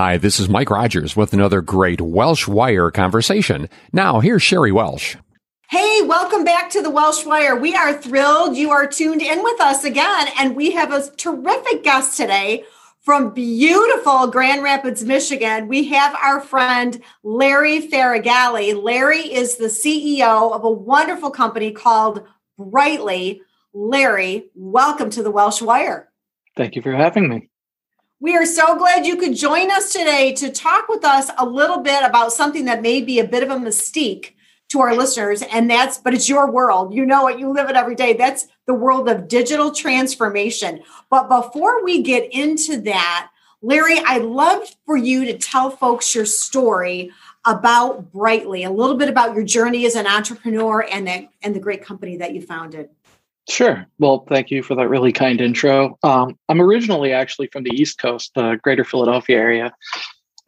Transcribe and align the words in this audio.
Hi, 0.00 0.16
this 0.16 0.38
is 0.38 0.48
Mike 0.48 0.70
Rogers 0.70 1.16
with 1.16 1.32
another 1.32 1.60
great 1.60 2.00
Welsh 2.00 2.46
Wire 2.46 2.88
conversation. 2.92 3.68
Now, 3.92 4.20
here's 4.20 4.42
Sheri 4.42 4.70
Welsh. 4.70 5.16
Hey, 5.70 6.02
welcome 6.02 6.44
back 6.44 6.70
to 6.70 6.82
the 6.82 6.88
Welsh 6.88 7.26
Wire. 7.26 7.56
We 7.56 7.74
are 7.74 7.92
thrilled 7.92 8.56
you 8.56 8.70
are 8.70 8.86
tuned 8.86 9.22
in 9.22 9.42
with 9.42 9.60
us 9.60 9.82
again, 9.82 10.28
and 10.38 10.54
we 10.54 10.70
have 10.70 10.92
a 10.92 11.10
terrific 11.16 11.82
guest 11.82 12.16
today 12.16 12.62
from 13.00 13.34
beautiful 13.34 14.28
Grand 14.28 14.62
Rapids, 14.62 15.04
Michigan. 15.04 15.66
We 15.66 15.88
have 15.88 16.14
our 16.22 16.40
friend 16.42 17.02
Larry 17.24 17.80
Faragalli. 17.88 18.80
Larry 18.80 19.22
is 19.22 19.56
the 19.56 19.64
CEO 19.64 20.52
of 20.52 20.62
a 20.62 20.70
wonderful 20.70 21.32
company 21.32 21.72
called 21.72 22.22
Brightly. 22.56 23.42
Larry, 23.74 24.48
welcome 24.54 25.10
to 25.10 25.24
the 25.24 25.32
Welsh 25.32 25.60
Wire. 25.60 26.08
Thank 26.56 26.76
you 26.76 26.82
for 26.82 26.92
having 26.92 27.28
me. 27.28 27.48
We 28.20 28.36
are 28.36 28.46
so 28.46 28.76
glad 28.76 29.06
you 29.06 29.16
could 29.16 29.36
join 29.36 29.70
us 29.70 29.92
today 29.92 30.32
to 30.34 30.50
talk 30.50 30.88
with 30.88 31.04
us 31.04 31.30
a 31.38 31.46
little 31.46 31.78
bit 31.78 32.02
about 32.04 32.32
something 32.32 32.64
that 32.64 32.82
may 32.82 33.00
be 33.00 33.20
a 33.20 33.24
bit 33.24 33.44
of 33.44 33.50
a 33.50 33.54
mystique 33.54 34.32
to 34.70 34.80
our 34.80 34.96
listeners 34.96 35.40
and 35.42 35.70
that's 35.70 35.98
but 35.98 36.14
it's 36.14 36.28
your 36.28 36.50
world. 36.50 36.92
You 36.92 37.06
know 37.06 37.28
it. 37.28 37.38
You 37.38 37.52
live 37.52 37.70
it 37.70 37.76
every 37.76 37.94
day. 37.94 38.14
That's 38.14 38.48
the 38.66 38.74
world 38.74 39.08
of 39.08 39.28
digital 39.28 39.70
transformation. 39.70 40.82
But 41.10 41.28
before 41.28 41.84
we 41.84 42.02
get 42.02 42.32
into 42.32 42.80
that 42.82 43.30
larry 43.60 43.98
i'd 44.06 44.22
love 44.22 44.62
for 44.86 44.96
you 44.96 45.24
to 45.24 45.36
tell 45.36 45.68
folks 45.68 46.14
your 46.14 46.24
story 46.24 47.10
about 47.44 48.12
brightly 48.12 48.62
a 48.64 48.70
little 48.70 48.96
bit 48.96 49.08
about 49.08 49.34
your 49.34 49.44
journey 49.44 49.84
as 49.86 49.96
an 49.96 50.06
entrepreneur 50.06 50.86
and 50.92 51.06
the, 51.06 51.28
and 51.42 51.54
the 51.54 51.60
great 51.60 51.84
company 51.84 52.16
that 52.16 52.34
you 52.34 52.42
founded 52.42 52.88
Sure. 53.48 53.86
Well, 53.98 54.26
thank 54.28 54.50
you 54.50 54.62
for 54.62 54.74
that 54.74 54.88
really 54.88 55.12
kind 55.12 55.40
intro. 55.40 55.98
Um, 56.02 56.38
I'm 56.48 56.60
originally 56.60 57.12
actually 57.12 57.48
from 57.48 57.64
the 57.64 57.70
East 57.74 57.98
Coast, 57.98 58.32
the 58.34 58.58
greater 58.62 58.84
Philadelphia 58.84 59.38
area 59.38 59.72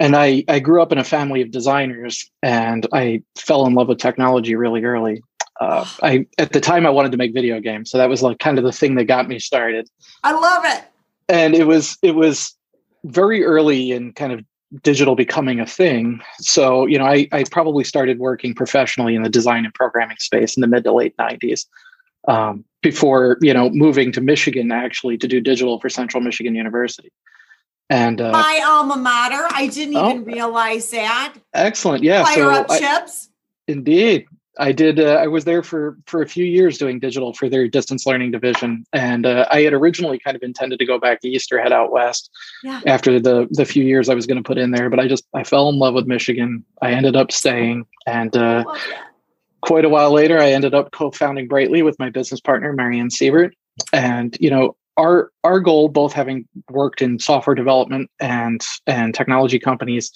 and 0.01 0.17
I, 0.17 0.43
I 0.49 0.59
grew 0.59 0.81
up 0.81 0.93
in 0.93 0.99
a 0.99 1.05
family 1.05 1.43
of 1.43 1.51
designers 1.51 2.29
and 2.43 2.87
I 2.93 3.23
fell 3.37 3.67
in 3.67 3.75
love 3.75 3.89
with 3.89 3.99
technology 3.99 4.57
really 4.57 4.83
early. 4.83 5.23
Uh, 5.61 5.87
I 6.03 6.27
at 6.39 6.53
the 6.53 6.61
time 6.61 6.87
I 6.87 6.91
wanted 6.91 7.13
to 7.13 7.19
make 7.19 7.35
video 7.35 7.61
games, 7.61 7.91
so 7.91 7.99
that 7.99 8.09
was 8.09 8.23
like 8.23 8.39
kind 8.39 8.57
of 8.57 8.65
the 8.65 8.73
thing 8.73 8.95
that 8.95 9.05
got 9.05 9.29
me 9.29 9.39
started. 9.39 9.91
I 10.25 10.33
love 10.33 10.65
it. 10.65 10.85
And 11.29 11.55
it 11.55 11.65
was 11.65 11.99
it 12.03 12.15
was 12.15 12.57
very 13.05 13.45
early 13.45 13.93
in 13.93 14.15
kind 14.15 14.33
of 14.33 14.43
digital 14.83 15.15
becoming 15.15 15.61
a 15.61 15.67
thing. 15.67 16.23
So 16.39 16.87
you 16.87 16.99
know, 16.99 17.05
I 17.05 17.29
I 17.31 17.45
probably 17.51 17.85
started 17.85 18.19
working 18.19 18.55
professionally 18.55 19.15
in 19.15 19.23
the 19.23 19.29
design 19.29 19.67
and 19.67 19.75
programming 19.75 20.17
space 20.17 20.57
in 20.57 20.63
the 20.63 20.67
mid 20.67 20.83
to 20.85 20.95
late 20.95 21.15
'90s. 21.19 21.67
Um, 22.27 22.65
before 22.83 23.39
you 23.41 23.53
know 23.53 23.71
moving 23.71 24.13
to 24.13 24.21
Michigan 24.21 24.73
actually 24.73 25.19
to 25.19 25.29
do 25.29 25.41
digital 25.41 25.81
for 25.81 25.89
Central 25.89 26.23
Michigan 26.23 26.55
University. 26.55 27.13
And 27.89 28.21
uh, 28.21 28.31
my 28.31 28.63
alma 28.65 28.97
mater. 28.97 29.47
I 29.51 29.67
didn't 29.67 29.97
oh, 29.97 30.11
even 30.11 30.25
realize 30.25 30.91
that. 30.93 31.35
Excellent. 31.55 32.05
Yeah. 32.05 32.23
Fire 32.23 32.37
so 32.37 32.51
up 32.51 32.71
I, 32.71 32.79
chips. 32.79 33.29
Indeed. 33.67 34.27
I 34.59 34.73
did. 34.73 35.01
Uh, 35.01 35.15
I 35.15 35.27
was 35.27 35.45
there 35.45 35.63
for 35.63 35.97
for 36.07 36.23
a 36.23 36.29
few 36.29 36.45
years 36.45 36.77
doing 36.77 37.01
digital 37.01 37.33
for 37.33 37.49
their 37.49 37.67
distance 37.67 38.05
learning 38.05 38.33
division, 38.33 38.85
and 38.93 39.25
uh, 39.25 39.47
I 39.51 39.63
had 39.63 39.73
originally 39.73 40.19
kind 40.19 40.37
of 40.37 40.43
intended 40.43 40.79
to 40.81 40.87
go 40.87 40.99
back 40.99 41.21
east 41.25 41.51
or 41.51 41.61
head 41.61 41.73
out 41.73 41.91
west 41.91 42.31
yeah. 42.63 42.81
after 42.87 43.19
the 43.19 43.49
the 43.51 43.65
few 43.65 43.85
years 43.85 44.09
I 44.09 44.15
was 44.15 44.27
going 44.27 44.37
to 44.37 44.47
put 44.47 44.59
in 44.59 44.73
there. 44.73 44.91
But 44.91 45.01
I 45.01 45.09
just 45.09 45.25
I 45.35 45.45
fell 45.45 45.69
in 45.69 45.79
love 45.79 45.95
with 45.95 46.07
Michigan. 46.07 46.65
I 46.83 46.93
ended 46.93 47.17
up 47.17 47.33
staying, 47.33 47.87
and 48.07 48.37
uh, 48.37 48.65
quite 49.63 49.85
a 49.85 49.89
while 49.89 50.13
later, 50.13 50.39
I 50.39 50.53
ended 50.53 50.75
up 50.75 50.93
co-founding 50.93 51.49
Brightly 51.49 51.83
with 51.83 51.99
my 51.99 52.11
business 52.11 52.41
partner 52.41 52.73
Marianne 52.73 53.11
Siebert. 53.11 53.55
And 53.93 54.37
you 54.41 54.51
know, 54.51 54.77
our 54.97 55.31
our 55.45 55.61
goal, 55.61 55.89
both 55.89 56.13
having 56.13 56.47
worked 56.71 57.03
in 57.03 57.19
software 57.19 57.55
development 57.55 58.11
and 58.21 58.61
and 58.87 59.15
technology 59.15 59.59
companies, 59.59 60.13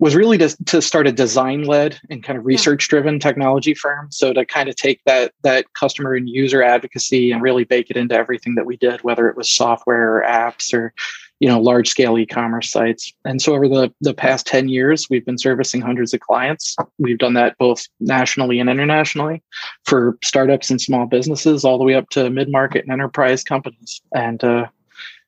was 0.00 0.16
really 0.16 0.38
to, 0.38 0.64
to 0.64 0.80
start 0.80 1.06
a 1.06 1.12
design 1.12 1.64
led 1.64 2.00
and 2.08 2.22
kind 2.24 2.38
of 2.38 2.46
research 2.46 2.88
driven 2.88 3.20
technology 3.20 3.74
firm. 3.74 4.08
So 4.10 4.32
to 4.32 4.46
kind 4.46 4.68
of 4.68 4.76
take 4.76 5.02
that 5.04 5.32
that 5.42 5.72
customer 5.74 6.14
and 6.14 6.28
user 6.28 6.62
advocacy 6.62 7.30
and 7.30 7.42
really 7.42 7.64
bake 7.64 7.90
it 7.90 7.96
into 7.96 8.14
everything 8.14 8.54
that 8.54 8.66
we 8.66 8.76
did, 8.76 9.02
whether 9.02 9.28
it 9.28 9.36
was 9.36 9.50
software 9.50 10.16
or 10.16 10.24
apps 10.26 10.72
or 10.72 10.94
you 11.40 11.48
know 11.48 11.60
large 11.60 11.88
scale 11.88 12.16
e-commerce 12.18 12.70
sites. 12.70 13.12
And 13.24 13.42
so 13.42 13.54
over 13.54 13.68
the 13.68 13.92
the 14.00 14.14
past 14.14 14.46
10 14.46 14.68
years 14.68 15.08
we've 15.10 15.24
been 15.24 15.38
servicing 15.38 15.80
hundreds 15.80 16.14
of 16.14 16.20
clients. 16.20 16.76
We've 16.98 17.18
done 17.18 17.34
that 17.34 17.58
both 17.58 17.88
nationally 17.98 18.60
and 18.60 18.70
internationally 18.70 19.42
for 19.84 20.18
startups 20.22 20.70
and 20.70 20.80
small 20.80 21.06
businesses 21.06 21.64
all 21.64 21.78
the 21.78 21.84
way 21.84 21.94
up 21.94 22.10
to 22.10 22.30
mid-market 22.30 22.84
and 22.84 22.92
enterprise 22.92 23.42
companies. 23.42 24.00
And 24.14 24.44
uh, 24.44 24.66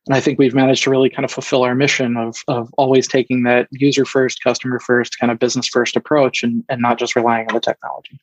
and 0.06 0.16
I 0.16 0.20
think 0.20 0.38
we've 0.38 0.54
managed 0.54 0.82
to 0.84 0.90
really 0.90 1.08
kind 1.08 1.24
of 1.24 1.30
fulfill 1.30 1.62
our 1.62 1.74
mission 1.74 2.16
of, 2.16 2.42
of 2.48 2.72
always 2.76 3.06
taking 3.06 3.44
that 3.44 3.68
user 3.70 4.04
first, 4.04 4.42
customer 4.42 4.80
first, 4.80 5.18
kind 5.18 5.30
of 5.30 5.38
business 5.38 5.68
first 5.68 5.94
approach 5.94 6.42
and, 6.42 6.64
and 6.68 6.82
not 6.82 6.98
just 6.98 7.14
relying 7.14 7.46
on 7.48 7.54
the 7.54 7.60
technology. 7.60 8.18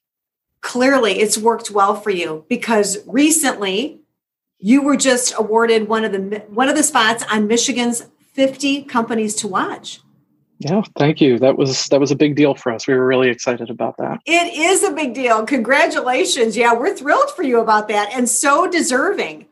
Clearly, 0.59 1.19
it's 1.19 1.37
worked 1.37 1.71
well 1.71 1.95
for 1.95 2.09
you 2.09 2.45
because 2.49 2.97
recently 3.07 4.01
you 4.59 4.81
were 4.81 4.97
just 4.97 5.33
awarded 5.37 5.87
one 5.87 6.03
of 6.03 6.11
the 6.11 6.43
one 6.49 6.69
of 6.69 6.75
the 6.75 6.83
spots 6.83 7.23
on 7.31 7.47
Michigan's 7.47 8.07
50 8.33 8.83
companies 8.83 9.35
to 9.35 9.47
watch. 9.47 10.01
Yeah, 10.59 10.81
thank 10.97 11.21
you. 11.21 11.39
That 11.39 11.57
was 11.57 11.87
that 11.87 11.99
was 11.99 12.11
a 12.11 12.15
big 12.15 12.35
deal 12.35 12.53
for 12.53 12.73
us. 12.73 12.85
We 12.85 12.93
were 12.93 13.05
really 13.05 13.29
excited 13.29 13.69
about 13.69 13.95
that. 13.97 14.19
It 14.25 14.53
is 14.53 14.83
a 14.83 14.91
big 14.91 15.13
deal. 15.13 15.45
Congratulations. 15.45 16.57
Yeah, 16.57 16.73
we're 16.73 16.95
thrilled 16.95 17.31
for 17.31 17.43
you 17.43 17.61
about 17.61 17.87
that 17.87 18.11
and 18.13 18.27
so 18.27 18.69
deserving. 18.69 19.47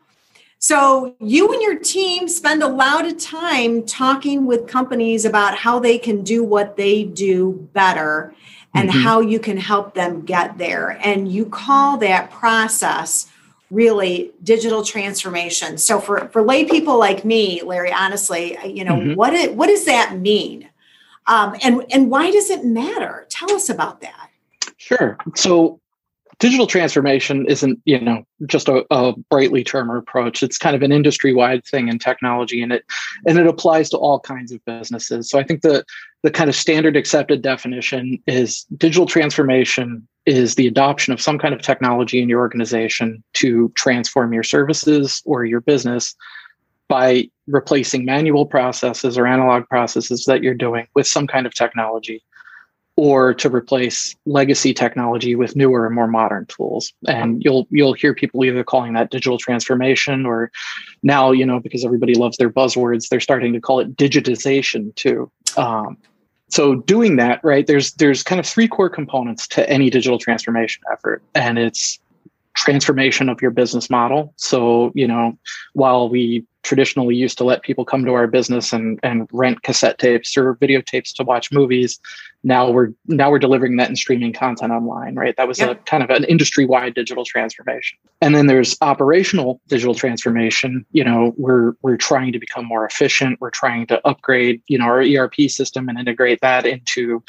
So, 0.60 1.14
you 1.20 1.52
and 1.52 1.62
your 1.62 1.78
team 1.78 2.26
spend 2.26 2.64
a 2.64 2.68
lot 2.68 3.06
of 3.06 3.16
time 3.16 3.86
talking 3.86 4.44
with 4.44 4.66
companies 4.66 5.24
about 5.24 5.56
how 5.56 5.78
they 5.78 5.98
can 5.98 6.24
do 6.24 6.42
what 6.42 6.76
they 6.76 7.04
do 7.04 7.68
better 7.72 8.34
and 8.74 8.90
mm-hmm. 8.90 8.98
how 8.98 9.20
you 9.20 9.38
can 9.38 9.56
help 9.56 9.94
them 9.94 10.24
get 10.24 10.58
there. 10.58 10.98
And 11.04 11.30
you 11.30 11.46
call 11.46 11.96
that 11.98 12.32
process 12.32 13.30
really 13.70 14.32
digital 14.42 14.82
transformation. 14.84 15.78
So 15.78 16.00
for 16.00 16.28
for 16.28 16.42
lay 16.42 16.64
people 16.64 16.98
like 16.98 17.24
me, 17.24 17.62
Larry, 17.62 17.92
honestly, 17.92 18.56
you 18.64 18.84
know, 18.84 18.96
mm-hmm. 18.96 19.14
what 19.14 19.32
it, 19.34 19.54
what 19.54 19.68
does 19.68 19.84
that 19.84 20.18
mean? 20.18 20.68
Um, 21.26 21.54
and 21.62 21.84
and 21.90 22.10
why 22.10 22.30
does 22.30 22.50
it 22.50 22.64
matter? 22.64 23.26
Tell 23.28 23.52
us 23.52 23.68
about 23.68 24.00
that. 24.00 24.30
Sure. 24.76 25.18
So 25.36 25.80
digital 26.38 26.66
transformation 26.66 27.46
isn't 27.46 27.80
you 27.84 28.00
know 28.00 28.24
just 28.46 28.68
a, 28.68 28.84
a 28.90 29.12
brightly 29.30 29.64
term 29.64 29.90
approach 29.90 30.42
it's 30.42 30.58
kind 30.58 30.76
of 30.76 30.82
an 30.82 30.92
industry 30.92 31.34
wide 31.34 31.64
thing 31.64 31.88
in 31.88 31.98
technology 31.98 32.62
and 32.62 32.72
it 32.72 32.84
and 33.26 33.38
it 33.38 33.46
applies 33.46 33.90
to 33.90 33.96
all 33.96 34.20
kinds 34.20 34.52
of 34.52 34.64
businesses 34.64 35.28
so 35.28 35.38
i 35.38 35.42
think 35.42 35.62
the 35.62 35.84
the 36.22 36.30
kind 36.30 36.48
of 36.48 36.56
standard 36.56 36.96
accepted 36.96 37.42
definition 37.42 38.22
is 38.26 38.64
digital 38.76 39.06
transformation 39.06 40.06
is 40.28 40.56
the 40.56 40.66
adoption 40.66 41.14
of 41.14 41.22
some 41.22 41.38
kind 41.38 41.54
of 41.54 41.62
technology 41.62 42.20
in 42.20 42.28
your 42.28 42.40
organization 42.40 43.24
to 43.32 43.72
transform 43.74 44.34
your 44.34 44.42
services 44.42 45.22
or 45.24 45.46
your 45.46 45.62
business 45.62 46.14
by 46.86 47.26
replacing 47.46 48.04
manual 48.04 48.44
processes 48.44 49.16
or 49.16 49.26
analog 49.26 49.66
processes 49.68 50.26
that 50.26 50.42
you're 50.42 50.54
doing 50.54 50.86
with 50.94 51.06
some 51.06 51.26
kind 51.26 51.46
of 51.46 51.54
technology 51.54 52.22
or 52.96 53.32
to 53.32 53.48
replace 53.48 54.14
legacy 54.26 54.74
technology 54.74 55.34
with 55.34 55.56
newer 55.56 55.86
and 55.86 55.94
more 55.94 56.08
modern 56.08 56.44
tools. 56.46 56.92
And 57.06 57.42
you'll 57.42 57.66
you'll 57.70 57.94
hear 57.94 58.12
people 58.12 58.44
either 58.44 58.64
calling 58.64 58.92
that 58.94 59.10
digital 59.10 59.38
transformation 59.38 60.26
or 60.26 60.50
now 61.02 61.30
you 61.30 61.46
know 61.46 61.58
because 61.58 61.86
everybody 61.86 62.14
loves 62.14 62.36
their 62.36 62.50
buzzwords 62.50 63.08
they're 63.08 63.20
starting 63.20 63.54
to 63.54 63.60
call 63.62 63.80
it 63.80 63.96
digitization 63.96 64.94
too. 64.94 65.30
Um, 65.56 65.96
so 66.48 66.76
doing 66.76 67.16
that 67.16 67.40
right 67.42 67.66
there's 67.66 67.92
there's 67.94 68.22
kind 68.22 68.38
of 68.38 68.46
three 68.46 68.68
core 68.68 68.90
components 68.90 69.46
to 69.46 69.68
any 69.68 69.90
digital 69.90 70.18
transformation 70.18 70.82
effort 70.92 71.22
and 71.34 71.58
it's 71.58 71.98
transformation 72.58 73.28
of 73.28 73.40
your 73.40 73.52
business 73.52 73.88
model. 73.88 74.34
So 74.36 74.92
you 74.94 75.06
know 75.06 75.38
while 75.72 76.08
we 76.08 76.44
traditionally 76.68 77.16
used 77.16 77.38
to 77.38 77.44
let 77.44 77.62
people 77.62 77.82
come 77.82 78.04
to 78.04 78.12
our 78.12 78.26
business 78.26 78.74
and 78.74 79.00
and 79.02 79.26
rent 79.32 79.62
cassette 79.62 79.98
tapes 79.98 80.36
or 80.36 80.54
videotapes 80.56 81.14
to 81.14 81.24
watch 81.24 81.50
movies. 81.50 81.98
Now 82.44 82.70
we're 82.70 82.90
now 83.06 83.30
we're 83.30 83.38
delivering 83.38 83.78
that 83.78 83.88
in 83.88 83.96
streaming 83.96 84.34
content 84.34 84.70
online 84.70 85.14
right? 85.14 85.34
That 85.38 85.48
was 85.48 85.58
yep. 85.58 85.70
a 85.70 85.74
kind 85.84 86.02
of 86.02 86.10
an 86.10 86.24
industry 86.24 86.66
wide 86.66 86.94
digital 86.94 87.24
transformation. 87.24 87.98
And 88.20 88.34
then 88.34 88.48
there's 88.48 88.76
operational 88.82 89.62
digital 89.68 89.94
transformation. 89.94 90.84
You 90.92 91.04
know 91.04 91.32
we're 91.38 91.72
we're 91.80 91.96
trying 91.96 92.32
to 92.32 92.38
become 92.38 92.66
more 92.66 92.84
efficient. 92.84 93.40
We're 93.40 93.50
trying 93.50 93.86
to 93.86 94.06
upgrade 94.06 94.60
you 94.66 94.76
know 94.76 94.84
our 94.84 95.00
erp 95.00 95.36
system 95.48 95.88
and 95.88 95.98
integrate 95.98 96.42
that 96.42 96.66
into 96.66 97.24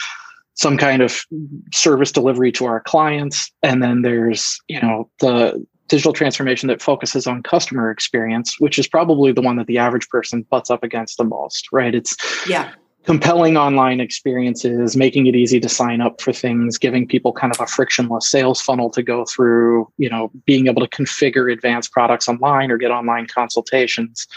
some 0.55 0.77
kind 0.77 1.01
of 1.01 1.23
service 1.71 2.11
delivery 2.11 2.51
to 2.51 2.65
our 2.65 2.81
clients. 2.81 3.49
And 3.63 3.81
then 3.81 4.01
there's 4.01 4.59
you 4.67 4.81
know 4.81 5.09
the 5.21 5.65
digital 5.89 6.13
transformation 6.13 6.67
that 6.67 6.81
focuses 6.81 7.27
on 7.27 7.43
customer 7.43 7.91
experience 7.91 8.55
which 8.59 8.79
is 8.79 8.87
probably 8.87 9.31
the 9.31 9.41
one 9.41 9.57
that 9.57 9.67
the 9.67 9.77
average 9.77 10.07
person 10.09 10.43
butts 10.49 10.69
up 10.69 10.83
against 10.83 11.17
the 11.17 11.23
most 11.23 11.67
right 11.71 11.95
it's 11.95 12.15
yeah 12.47 12.71
compelling 13.09 13.57
online 13.57 13.99
experiences, 13.99 14.95
making 14.95 15.25
it 15.25 15.35
easy 15.35 15.59
to 15.59 15.69
sign 15.69 16.01
up 16.01 16.21
for 16.21 16.31
things, 16.31 16.77
giving 16.77 17.07
people 17.07 17.33
kind 17.33 17.51
of 17.51 17.59
a 17.59 17.65
frictionless 17.65 18.29
sales 18.29 18.61
funnel 18.61 18.89
to 18.91 19.01
go 19.01 19.25
through, 19.25 19.91
you 19.97 20.09
know, 20.09 20.31
being 20.45 20.67
able 20.67 20.85
to 20.85 20.87
configure 20.87 21.51
advanced 21.51 21.91
products 21.91 22.27
online 22.27 22.69
or 22.69 22.77
get 22.77 22.91
online 22.91 23.25
consultations. 23.25 24.27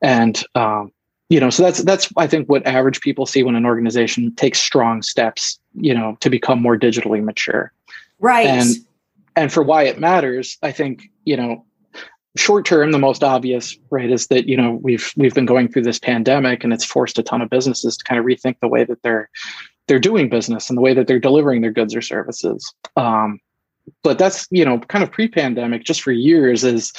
And 0.00 0.40
um, 0.54 0.92
you 1.28 1.40
know, 1.40 1.50
so 1.50 1.62
that's 1.62 1.82
that's 1.82 2.08
I 2.16 2.26
think 2.26 2.48
what 2.48 2.66
average 2.66 3.00
people 3.00 3.26
see 3.26 3.42
when 3.42 3.54
an 3.54 3.66
organization 3.66 4.34
takes 4.36 4.60
strong 4.60 5.02
steps, 5.02 5.58
you 5.74 5.92
know, 5.92 6.16
to 6.20 6.30
become 6.30 6.62
more 6.62 6.78
digitally 6.78 7.22
mature. 7.22 7.72
Right. 8.20 8.46
And 8.46 8.76
and 9.38 9.52
for 9.52 9.62
why 9.62 9.84
it 9.84 10.00
matters, 10.00 10.58
I 10.62 10.72
think, 10.72 11.10
you 11.24 11.36
know, 11.36 11.64
short 12.36 12.66
term 12.66 12.90
the 12.92 12.98
most 12.98 13.24
obvious 13.24 13.76
right 13.90 14.10
is 14.10 14.28
that 14.28 14.46
you 14.46 14.56
know 14.56 14.78
we've 14.82 15.12
we've 15.16 15.34
been 15.34 15.46
going 15.46 15.66
through 15.66 15.82
this 15.82 15.98
pandemic 15.98 16.62
and 16.62 16.72
it's 16.72 16.84
forced 16.84 17.18
a 17.18 17.22
ton 17.22 17.40
of 17.40 17.50
businesses 17.50 17.96
to 17.96 18.04
kind 18.04 18.18
of 18.18 18.24
rethink 18.24 18.56
the 18.60 18.68
way 18.68 18.84
that 18.84 19.02
they're 19.02 19.28
they're 19.88 19.98
doing 19.98 20.28
business 20.28 20.68
and 20.68 20.76
the 20.76 20.82
way 20.82 20.94
that 20.94 21.06
they're 21.06 21.18
delivering 21.18 21.62
their 21.62 21.72
goods 21.72 21.96
or 21.96 22.02
services. 22.02 22.72
Um, 22.96 23.40
but 24.02 24.18
that's 24.18 24.46
you 24.50 24.64
know 24.64 24.78
kind 24.78 25.02
of 25.02 25.10
pre-pandemic 25.10 25.84
just 25.84 26.02
for 26.02 26.12
years 26.12 26.64
as 26.64 26.92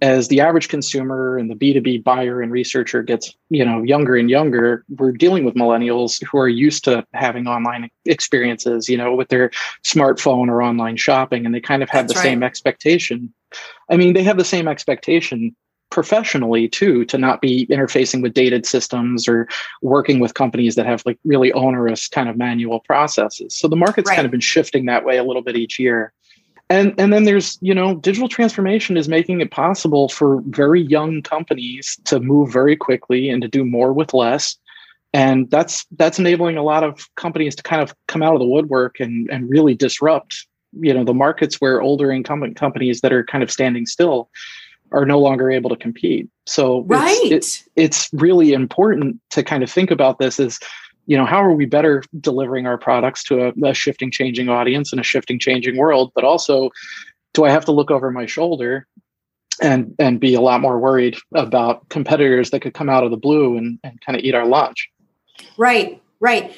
as 0.00 0.28
the 0.28 0.40
average 0.40 0.68
consumer 0.68 1.38
and 1.38 1.50
the 1.50 1.54
b2b 1.54 2.02
buyer 2.02 2.42
and 2.42 2.52
researcher 2.52 3.02
gets 3.02 3.34
you 3.50 3.64
know 3.64 3.82
younger 3.82 4.16
and 4.16 4.30
younger 4.30 4.84
we're 4.96 5.12
dealing 5.12 5.44
with 5.44 5.54
millennials 5.54 6.22
who 6.24 6.38
are 6.38 6.48
used 6.48 6.84
to 6.84 7.06
having 7.14 7.46
online 7.46 7.88
experiences 8.04 8.88
you 8.88 8.96
know 8.96 9.14
with 9.14 9.28
their 9.28 9.50
smartphone 9.84 10.48
or 10.48 10.62
online 10.62 10.96
shopping 10.96 11.46
and 11.46 11.54
they 11.54 11.60
kind 11.60 11.82
of 11.82 11.88
have 11.88 12.08
that's 12.08 12.14
the 12.14 12.18
right. 12.18 12.32
same 12.32 12.42
expectation 12.42 13.32
I 13.90 13.96
mean, 13.96 14.14
they 14.14 14.22
have 14.22 14.38
the 14.38 14.44
same 14.44 14.68
expectation 14.68 15.54
professionally 15.90 16.68
too 16.68 17.04
to 17.04 17.16
not 17.16 17.40
be 17.40 17.66
interfacing 17.66 18.20
with 18.20 18.34
dated 18.34 18.66
systems 18.66 19.28
or 19.28 19.46
working 19.80 20.18
with 20.18 20.34
companies 20.34 20.74
that 20.74 20.86
have 20.86 21.02
like 21.06 21.18
really 21.24 21.52
onerous 21.52 22.08
kind 22.08 22.28
of 22.28 22.36
manual 22.36 22.80
processes. 22.80 23.54
So 23.54 23.68
the 23.68 23.76
market's 23.76 24.08
right. 24.08 24.16
kind 24.16 24.26
of 24.26 24.32
been 24.32 24.40
shifting 24.40 24.86
that 24.86 25.04
way 25.04 25.18
a 25.18 25.24
little 25.24 25.42
bit 25.42 25.56
each 25.56 25.78
year. 25.78 26.12
And 26.70 26.94
and 26.98 27.12
then 27.12 27.24
there's, 27.24 27.58
you 27.60 27.74
know, 27.74 27.96
digital 27.96 28.28
transformation 28.28 28.96
is 28.96 29.08
making 29.08 29.40
it 29.40 29.50
possible 29.50 30.08
for 30.08 30.42
very 30.46 30.80
young 30.80 31.22
companies 31.22 31.98
to 32.04 32.20
move 32.20 32.52
very 32.52 32.76
quickly 32.76 33.28
and 33.28 33.42
to 33.42 33.48
do 33.48 33.64
more 33.64 33.92
with 33.92 34.14
less. 34.14 34.56
And 35.12 35.50
that's 35.50 35.86
that's 35.96 36.18
enabling 36.18 36.56
a 36.56 36.62
lot 36.62 36.82
of 36.82 37.06
companies 37.16 37.54
to 37.56 37.62
kind 37.62 37.82
of 37.82 37.94
come 38.08 38.22
out 38.22 38.34
of 38.34 38.40
the 38.40 38.46
woodwork 38.46 38.98
and, 38.98 39.28
and 39.30 39.48
really 39.48 39.74
disrupt 39.74 40.46
you 40.80 40.92
know 40.92 41.04
the 41.04 41.14
markets 41.14 41.60
where 41.60 41.80
older 41.80 42.10
incumbent 42.10 42.56
companies 42.56 43.00
that 43.00 43.12
are 43.12 43.24
kind 43.24 43.42
of 43.42 43.50
standing 43.50 43.86
still 43.86 44.30
are 44.92 45.06
no 45.06 45.18
longer 45.18 45.50
able 45.50 45.70
to 45.70 45.76
compete 45.76 46.28
so 46.46 46.82
right. 46.82 47.18
it's, 47.24 47.62
it, 47.62 47.84
it's 47.84 48.10
really 48.12 48.52
important 48.52 49.18
to 49.30 49.42
kind 49.42 49.62
of 49.62 49.70
think 49.70 49.90
about 49.90 50.18
this 50.18 50.38
as 50.38 50.58
you 51.06 51.16
know 51.16 51.26
how 51.26 51.42
are 51.42 51.52
we 51.52 51.66
better 51.66 52.02
delivering 52.20 52.66
our 52.66 52.78
products 52.78 53.22
to 53.24 53.46
a, 53.46 53.68
a 53.68 53.74
shifting 53.74 54.10
changing 54.10 54.48
audience 54.48 54.92
in 54.92 54.98
a 54.98 55.02
shifting 55.02 55.38
changing 55.38 55.76
world? 55.76 56.12
But 56.14 56.24
also 56.24 56.70
do 57.32 57.44
i 57.44 57.50
have 57.50 57.64
to 57.64 57.72
look 57.72 57.90
over 57.90 58.10
my 58.10 58.26
shoulder 58.26 58.86
and 59.60 59.94
and 59.98 60.20
be 60.20 60.34
a 60.34 60.40
lot 60.40 60.60
more 60.60 60.78
worried 60.78 61.16
about 61.34 61.88
competitors 61.88 62.50
that 62.50 62.60
could 62.60 62.74
come 62.74 62.88
out 62.88 63.04
of 63.04 63.10
the 63.10 63.16
blue 63.16 63.56
and, 63.56 63.78
and 63.84 64.00
kind 64.00 64.16
of 64.16 64.24
eat 64.24 64.34
our 64.34 64.46
lunch? 64.46 64.88
Right 65.58 66.00
right. 66.20 66.56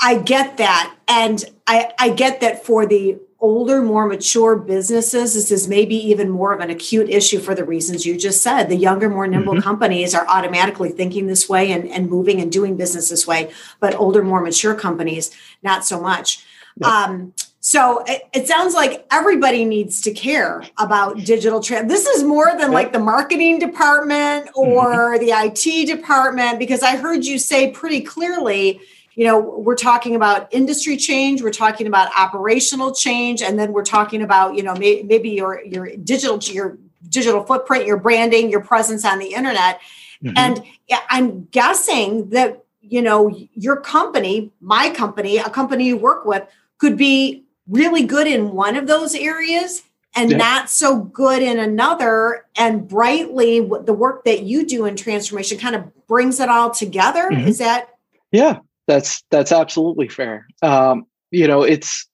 I 0.00 0.18
get 0.18 0.56
that. 0.56 0.94
And 1.08 1.44
i 1.66 1.92
i 1.98 2.08
get 2.10 2.40
that 2.40 2.64
for 2.64 2.86
the 2.86 3.18
older, 3.44 3.82
more 3.82 4.06
mature 4.06 4.56
businesses, 4.56 5.34
this 5.34 5.50
is 5.50 5.68
maybe 5.68 5.94
even 5.96 6.30
more 6.30 6.54
of 6.54 6.60
an 6.60 6.70
acute 6.70 7.10
issue 7.10 7.38
for 7.38 7.54
the 7.54 7.62
reasons 7.62 8.06
you 8.06 8.16
just 8.16 8.40
said. 8.40 8.70
The 8.70 8.74
younger, 8.74 9.10
more 9.10 9.26
nimble 9.26 9.52
mm-hmm. 9.52 9.60
companies 9.60 10.14
are 10.14 10.26
automatically 10.28 10.88
thinking 10.88 11.26
this 11.26 11.46
way 11.46 11.70
and, 11.70 11.86
and 11.90 12.08
moving 12.08 12.40
and 12.40 12.50
doing 12.50 12.78
business 12.78 13.10
this 13.10 13.26
way, 13.26 13.52
but 13.80 13.94
older, 13.96 14.22
more 14.22 14.40
mature 14.40 14.74
companies, 14.74 15.30
not 15.62 15.84
so 15.84 16.00
much. 16.00 16.42
Yep. 16.78 16.88
Um, 16.90 17.34
so 17.60 18.02
it, 18.06 18.22
it, 18.32 18.48
sounds 18.48 18.72
like 18.72 19.06
everybody 19.12 19.66
needs 19.66 20.00
to 20.00 20.12
care 20.14 20.64
about 20.78 21.18
digital 21.18 21.60
trend. 21.60 21.90
This 21.90 22.06
is 22.06 22.24
more 22.24 22.50
than 22.52 22.60
yep. 22.60 22.70
like 22.70 22.92
the 22.94 22.98
marketing 22.98 23.58
department 23.58 24.48
or 24.54 25.18
mm-hmm. 25.18 25.22
the 25.22 25.32
IT 25.32 25.86
department, 25.86 26.58
because 26.58 26.82
I 26.82 26.96
heard 26.96 27.26
you 27.26 27.38
say 27.38 27.70
pretty 27.70 28.00
clearly 28.00 28.80
you 29.14 29.24
know 29.24 29.38
we're 29.38 29.76
talking 29.76 30.14
about 30.14 30.52
industry 30.52 30.96
change 30.96 31.42
we're 31.42 31.50
talking 31.50 31.86
about 31.86 32.08
operational 32.18 32.92
change 32.92 33.42
and 33.42 33.58
then 33.58 33.72
we're 33.72 33.84
talking 33.84 34.22
about 34.22 34.54
you 34.54 34.62
know 34.62 34.74
may, 34.74 35.02
maybe 35.02 35.30
your 35.30 35.64
your 35.64 35.96
digital 35.96 36.38
your 36.52 36.78
digital 37.08 37.44
footprint 37.44 37.86
your 37.86 37.96
branding 37.96 38.50
your 38.50 38.60
presence 38.62 39.04
on 39.04 39.18
the 39.18 39.34
internet 39.34 39.80
mm-hmm. 40.22 40.36
and 40.36 40.62
i'm 41.10 41.44
guessing 41.46 42.28
that 42.30 42.64
you 42.80 43.02
know 43.02 43.34
your 43.54 43.76
company 43.76 44.52
my 44.60 44.90
company 44.90 45.38
a 45.38 45.50
company 45.50 45.86
you 45.86 45.96
work 45.96 46.24
with 46.24 46.42
could 46.78 46.96
be 46.96 47.44
really 47.68 48.04
good 48.04 48.26
in 48.26 48.52
one 48.52 48.76
of 48.76 48.86
those 48.86 49.14
areas 49.14 49.82
and 50.16 50.30
yeah. 50.30 50.36
not 50.36 50.70
so 50.70 51.00
good 51.00 51.42
in 51.42 51.58
another 51.58 52.46
and 52.56 52.86
brightly 52.86 53.60
the 53.60 53.92
work 53.92 54.24
that 54.24 54.42
you 54.42 54.66
do 54.66 54.84
in 54.84 54.96
transformation 54.96 55.58
kind 55.58 55.74
of 55.74 56.06
brings 56.06 56.40
it 56.40 56.48
all 56.48 56.70
together 56.70 57.28
mm-hmm. 57.30 57.48
is 57.48 57.58
that 57.58 57.88
yeah 58.30 58.58
that's 58.86 59.22
that's 59.30 59.52
absolutely 59.52 60.08
fair. 60.08 60.46
Um, 60.62 61.06
you 61.30 61.48
know, 61.48 61.62
it's 61.62 62.06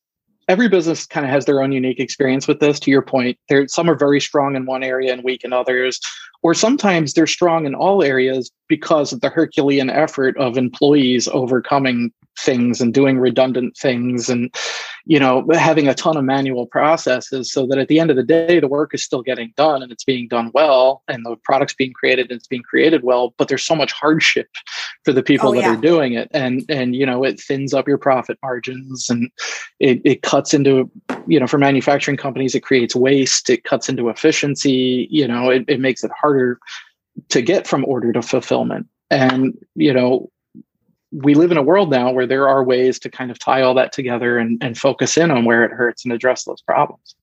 every 0.49 0.69
business 0.69 1.07
kind 1.07 1.25
of 1.25 1.31
has 1.31 1.45
their 1.45 1.63
own 1.63 1.73
unique 1.73 2.01
experience 2.01 2.49
with 2.49 2.61
this. 2.61 2.81
To 2.81 2.91
your 2.91 3.03
point, 3.03 3.39
there 3.49 3.67
some 3.69 3.89
are 3.89 3.97
very 3.97 4.21
strong 4.21 4.57
in 4.57 4.67
one 4.67 4.83
area 4.83 5.13
and 5.13 5.23
weak 5.25 5.45
in 5.45 5.53
others, 5.53 6.01
or 6.43 6.55
sometimes 6.55 7.13
they're 7.13 7.27
strong 7.27 7.67
in 7.67 7.75
all 7.75 8.03
areas 8.03 8.51
because 8.69 9.13
of 9.13 9.21
the 9.21 9.29
Herculean 9.29 9.91
effort 9.91 10.37
of 10.39 10.57
employees 10.57 11.29
overcoming 11.29 12.13
things 12.41 12.81
and 12.81 12.95
doing 12.95 13.19
redundant 13.19 13.77
things 13.77 14.29
and 14.29 14.55
you 15.07 15.19
know 15.19 15.47
having 15.53 15.89
a 15.89 15.95
ton 15.95 16.17
of 16.17 16.25
manual 16.25 16.67
processes 16.67 17.53
so 17.53 17.67
that 17.67 17.79
at 17.79 17.89
the 17.89 17.99
end 17.99 18.11
of 18.11 18.17
the 18.17 18.23
day 18.23 18.61
the 18.61 18.69
work 18.69 18.95
is 18.95 19.03
still 19.03 19.23
getting 19.23 19.53
done 19.57 19.83
and 19.83 19.93
it's 19.93 20.05
being 20.05 20.29
done 20.29 20.51
well 20.55 21.03
and 21.09 21.25
the 21.25 21.37
product's 21.45 21.75
being 21.75 21.93
created 21.93 22.31
and 22.31 22.39
it's 22.39 22.47
being 22.47 22.63
created 22.63 23.03
well 23.03 23.35
but 23.39 23.49
there's 23.49 23.63
so 23.63 23.75
much 23.75 23.93
hardship 23.93 24.49
for 25.05 25.13
the 25.13 25.23
people 25.23 25.51
oh, 25.51 25.55
that 25.55 25.63
yeah. 25.63 25.73
are 25.73 25.81
doing 25.81 26.15
it 26.15 26.31
and 26.33 26.65
and 26.69 26.95
you 26.95 27.07
know 27.07 27.25
it 27.25 27.41
thins 27.41 27.75
up 27.75 27.89
your 27.89 27.99
profit 27.99 28.39
margins 28.43 29.09
and 29.11 29.31
it, 29.79 30.01
it 30.05 30.23
cuts 30.23 30.55
into 30.55 30.91
you 31.27 31.39
know 31.39 31.47
for 31.47 31.59
manufacturing 31.59 32.17
companies 32.17 32.55
it 32.55 32.61
creates 32.61 32.95
waste 32.97 33.51
it 33.51 33.65
cuts 33.65 33.89
into 33.89 34.09
efficiency 34.09 35.09
you 35.11 35.27
know 35.27 35.51
it, 35.51 35.65
it 35.69 35.81
makes 35.81 36.05
it 36.05 36.11
harder 36.21 36.59
to 37.29 37.43
get 37.43 37.67
from 37.67 37.85
order 37.87 38.13
to 38.13 38.23
fulfillment 38.23 38.87
and 39.11 39.59
you 39.75 39.93
know 39.93 40.31
we 41.13 41.35
live 41.35 41.51
in 41.51 41.57
a 41.57 41.63
world 41.63 41.91
now 41.91 42.11
where 42.11 42.27
there 42.27 42.49
are 42.49 42.63
ways 42.63 42.99
to 43.01 43.11
kind 43.11 43.31
of 43.31 43.39
tie 43.39 43.63
all 43.63 43.75
that 43.75 43.93
together 43.93 44.39
and, 44.39 44.63
and 44.63 44.79
focus 44.79 45.17
in 45.17 45.31
on 45.31 45.45
where 45.45 45.65
it 45.65 45.73
hurts 45.73 46.05
and 46.05 46.13
address 46.13 46.45
those 46.45 46.63
problems. 46.63 47.15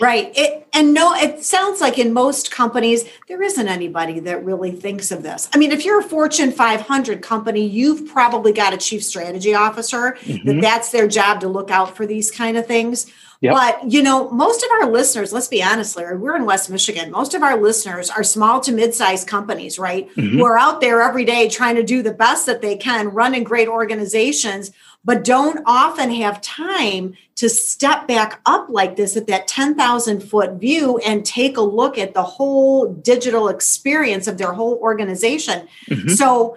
Right. 0.00 0.32
It, 0.36 0.66
and 0.72 0.94
no, 0.94 1.14
it 1.14 1.44
sounds 1.44 1.80
like 1.80 1.98
in 1.98 2.12
most 2.12 2.50
companies, 2.50 3.04
there 3.28 3.42
isn't 3.42 3.68
anybody 3.68 4.20
that 4.20 4.42
really 4.42 4.70
thinks 4.70 5.10
of 5.10 5.22
this. 5.22 5.50
I 5.54 5.58
mean, 5.58 5.70
if 5.70 5.84
you're 5.84 6.00
a 6.00 6.02
Fortune 6.02 6.50
500 6.50 7.20
company, 7.20 7.66
you've 7.66 8.10
probably 8.10 8.52
got 8.52 8.72
a 8.72 8.78
chief 8.78 9.04
strategy 9.04 9.54
officer 9.54 10.16
mm-hmm. 10.20 10.48
that 10.48 10.60
that's 10.62 10.90
their 10.90 11.06
job 11.06 11.40
to 11.40 11.48
look 11.48 11.70
out 11.70 11.94
for 11.94 12.06
these 12.06 12.30
kind 12.30 12.56
of 12.56 12.66
things. 12.66 13.12
Yep. 13.42 13.54
But 13.54 13.92
you 13.92 14.04
know, 14.04 14.30
most 14.30 14.62
of 14.62 14.70
our 14.70 14.88
listeners, 14.88 15.32
let's 15.32 15.48
be 15.48 15.64
honest, 15.64 15.96
Larry, 15.96 16.16
we're 16.16 16.36
in 16.36 16.46
West 16.46 16.70
Michigan. 16.70 17.10
Most 17.10 17.34
of 17.34 17.42
our 17.42 17.60
listeners 17.60 18.08
are 18.08 18.22
small 18.22 18.60
to 18.60 18.70
mid-sized 18.70 19.26
companies, 19.26 19.80
right? 19.80 20.08
Mm-hmm. 20.10 20.38
Who 20.38 20.44
are 20.44 20.56
out 20.56 20.80
there 20.80 21.02
every 21.02 21.24
day 21.24 21.48
trying 21.48 21.74
to 21.74 21.82
do 21.82 22.02
the 22.02 22.14
best 22.14 22.46
that 22.46 22.62
they 22.62 22.76
can, 22.76 23.08
running 23.08 23.42
great 23.42 23.66
organizations, 23.66 24.70
but 25.04 25.24
don't 25.24 25.60
often 25.66 26.12
have 26.12 26.40
time 26.40 27.14
to 27.34 27.48
step 27.48 28.06
back 28.06 28.40
up 28.46 28.68
like 28.68 28.94
this 28.94 29.16
at 29.16 29.26
that 29.26 29.48
10,000 29.48 30.20
foot 30.20 30.52
view 30.60 30.98
and 30.98 31.26
take 31.26 31.56
a 31.56 31.62
look 31.62 31.98
at 31.98 32.14
the 32.14 32.22
whole 32.22 32.92
digital 32.92 33.48
experience 33.48 34.28
of 34.28 34.38
their 34.38 34.52
whole 34.52 34.76
organization. 34.76 35.66
Mm-hmm. 35.90 36.10
So 36.10 36.56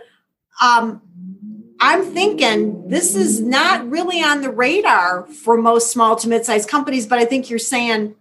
um, 0.62 1.02
I'm 1.80 2.04
thinking 2.04 2.88
this 2.88 3.16
is 3.16 3.42
not 3.42 3.90
really 3.90 4.24
on 4.24 4.42
the 4.42 4.50
radar 4.50 5.26
for 5.26 5.58
most 5.58 5.92
small 5.92 6.16
to 6.18 6.30
mid-sized 6.30 6.70
companies, 6.70 7.06
but 7.06 7.20
I 7.20 7.26
think 7.26 7.50
you're 7.50 7.60
saying 7.60 8.16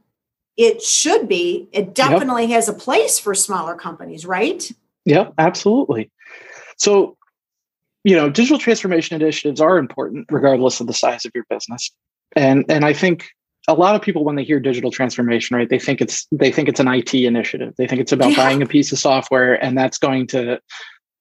it 0.56 0.82
should 0.82 1.28
be. 1.28 1.68
It 1.72 1.94
definitely 1.94 2.44
yep. 2.44 2.52
has 2.52 2.68
a 2.68 2.72
place 2.72 3.18
for 3.18 3.34
smaller 3.34 3.74
companies, 3.74 4.26
right? 4.26 4.70
Yeah, 5.04 5.30
absolutely. 5.38 6.10
So, 6.78 7.16
you 8.02 8.16
know, 8.16 8.28
digital 8.28 8.58
transformation 8.58 9.20
initiatives 9.20 9.60
are 9.60 9.78
important 9.78 10.26
regardless 10.30 10.80
of 10.80 10.86
the 10.86 10.92
size 10.92 11.24
of 11.24 11.32
your 11.34 11.44
business. 11.48 11.90
And 12.36 12.64
and 12.68 12.84
I 12.84 12.92
think 12.92 13.28
a 13.68 13.74
lot 13.74 13.94
of 13.94 14.02
people 14.02 14.24
when 14.24 14.36
they 14.36 14.44
hear 14.44 14.60
digital 14.60 14.90
transformation, 14.90 15.56
right, 15.56 15.68
they 15.68 15.78
think 15.78 16.00
it's 16.00 16.26
they 16.32 16.50
think 16.50 16.68
it's 16.68 16.80
an 16.80 16.88
IT 16.88 17.14
initiative. 17.14 17.74
They 17.78 17.86
think 17.86 18.00
it's 18.00 18.12
about 18.12 18.30
yeah. 18.30 18.36
buying 18.36 18.62
a 18.62 18.66
piece 18.66 18.92
of 18.92 18.98
software 18.98 19.62
and 19.62 19.76
that's 19.76 19.98
going 19.98 20.26
to 20.28 20.60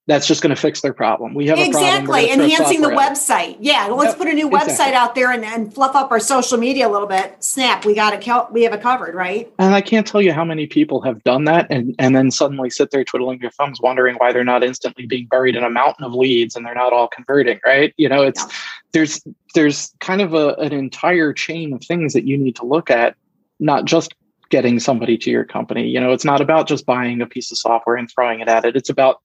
that's 0.05 0.27
just 0.27 0.41
going 0.41 0.53
to 0.53 0.61
fix 0.61 0.81
their 0.81 0.93
problem. 0.93 1.33
We 1.33 1.47
have 1.47 1.57
exactly 1.57 2.29
enhancing 2.29 2.81
the 2.81 2.89
website. 2.89 3.57
Yeah, 3.61 3.87
let's 3.87 4.11
yep. 4.11 4.17
put 4.17 4.27
a 4.27 4.33
new 4.33 4.49
website 4.49 4.63
exactly. 4.63 4.95
out 4.95 5.15
there 5.15 5.31
and, 5.31 5.45
and 5.45 5.73
fluff 5.73 5.95
up 5.95 6.11
our 6.11 6.19
social 6.19 6.57
media 6.57 6.89
a 6.89 6.91
little 6.91 7.07
bit. 7.07 7.41
Snap, 7.41 7.85
we 7.85 7.95
got 7.95 8.13
it. 8.13 8.51
We 8.51 8.63
have 8.63 8.73
it 8.73 8.81
covered, 8.81 9.15
right? 9.15 9.51
And 9.59 9.73
I 9.73 9.79
can't 9.79 10.05
tell 10.05 10.21
you 10.21 10.33
how 10.33 10.43
many 10.43 10.67
people 10.67 11.01
have 11.01 11.23
done 11.23 11.45
that 11.45 11.67
and 11.69 11.95
and 11.99 12.15
then 12.15 12.31
suddenly 12.31 12.69
sit 12.69 12.91
there 12.91 13.05
twiddling 13.05 13.39
their 13.39 13.51
thumbs, 13.51 13.79
wondering 13.81 14.15
why 14.17 14.33
they're 14.33 14.43
not 14.43 14.63
instantly 14.63 15.05
being 15.05 15.27
buried 15.27 15.55
in 15.55 15.63
a 15.63 15.69
mountain 15.69 16.03
of 16.03 16.13
leads 16.13 16.55
and 16.55 16.65
they're 16.65 16.75
not 16.75 16.91
all 16.91 17.07
converting. 17.07 17.59
Right? 17.65 17.93
You 17.95 18.09
know, 18.09 18.23
it's 18.23 18.45
there's 18.91 19.23
there's 19.55 19.93
kind 20.01 20.21
of 20.21 20.33
a, 20.33 20.55
an 20.55 20.73
entire 20.73 21.31
chain 21.31 21.71
of 21.71 21.81
things 21.81 22.11
that 22.11 22.25
you 22.25 22.37
need 22.37 22.57
to 22.57 22.65
look 22.65 22.89
at, 22.89 23.15
not 23.59 23.85
just 23.85 24.13
getting 24.53 24.79
somebody 24.79 25.17
to 25.17 25.31
your 25.31 25.43
company. 25.43 25.87
You 25.87 25.99
know, 25.99 26.11
it's 26.11 26.23
not 26.23 26.39
about 26.39 26.67
just 26.67 26.85
buying 26.85 27.21
a 27.21 27.25
piece 27.25 27.51
of 27.51 27.57
software 27.57 27.95
and 27.95 28.07
throwing 28.07 28.39
it 28.39 28.47
at 28.47 28.65
it. 28.65 28.75
It's 28.75 28.87
about 28.87 29.17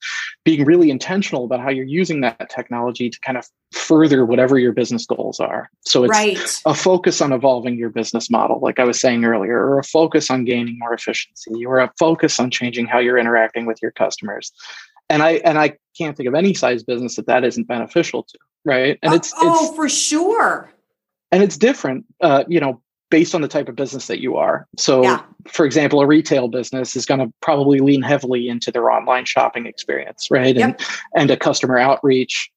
being 0.43 0.65
really 0.65 0.91
intentional 0.91 1.45
about 1.45 1.61
how 1.61 1.69
you're 1.69 1.85
using 1.85 2.23
that 2.23 2.49
technology 2.49 3.11
to 3.11 3.21
kind 3.21 3.37
of 3.37 3.47
further 3.73 4.25
whatever 4.25 4.59
your 4.59 4.73
business 4.73 5.05
goals 5.05 5.39
are. 5.39 5.69
So 5.85 6.05
it's 6.05 6.11
right. 6.11 6.63
a 6.65 6.73
focus 6.73 7.21
on 7.21 7.35
evolving 7.35 7.77
your 7.77 7.91
business 7.91 8.31
model, 8.31 8.59
like 8.61 8.79
I 8.79 8.85
was 8.85 8.99
saying 8.99 9.23
earlier, 9.23 9.59
or 9.59 9.79
a 9.79 9.85
focus 9.85 10.31
on 10.31 10.47
gaining 10.47 10.79
more 10.79 10.95
efficiency, 10.95 11.63
or 11.67 11.79
a 11.79 11.93
focus 11.99 12.41
on 12.41 12.51
changing 12.51 12.87
how 12.87 12.99
you're 12.99 13.19
interacting 13.19 13.67
with 13.67 13.83
your 13.83 13.91
customers. 13.91 14.51
And 15.11 15.23
I 15.23 15.33
and 15.45 15.59
I 15.59 15.77
can't 15.99 16.17
think 16.17 16.31
of 16.31 16.35
any 16.35 16.55
size 16.55 16.83
business 16.85 17.17
that 17.17 17.27
that 17.27 17.45
isn't 17.45 17.69
beneficial 17.69 18.23
to, 18.23 18.39
right? 18.65 18.99
And 19.03 19.13
it's 19.13 19.35
oh, 19.37 19.67
it's, 19.67 19.77
for 19.77 19.91
sure. 19.91 20.73
And 21.31 21.43
it's 21.43 21.59
different, 21.59 22.07
uh, 22.23 22.45
you 22.49 22.61
know, 22.61 22.81
based 23.11 23.35
on 23.35 23.41
the 23.41 23.49
type 23.49 23.69
of 23.69 23.77
business 23.77 24.07
that 24.07 24.21
you 24.21 24.37
are. 24.37 24.67
So, 24.77 25.03
yeah. 25.03 25.23
for 25.47 25.65
example, 25.65 26.01
a 26.01 26.07
retail 26.07 26.49
business 26.49 26.97
is 26.97 27.07
going 27.07 27.21
to 27.21 27.33
probably 27.41 27.79
lean 27.81 28.03
heavily 28.03 28.49
into 28.49 28.71
their 28.71 28.91
online 28.91 29.25
shopping 29.25 29.67
experience, 29.67 30.29
right? 30.31 30.55
Yep. 30.55 30.81
And 30.81 30.89
and 31.15 31.31
a 31.31 31.37
customer 31.37 31.79
outreach. 31.79 32.51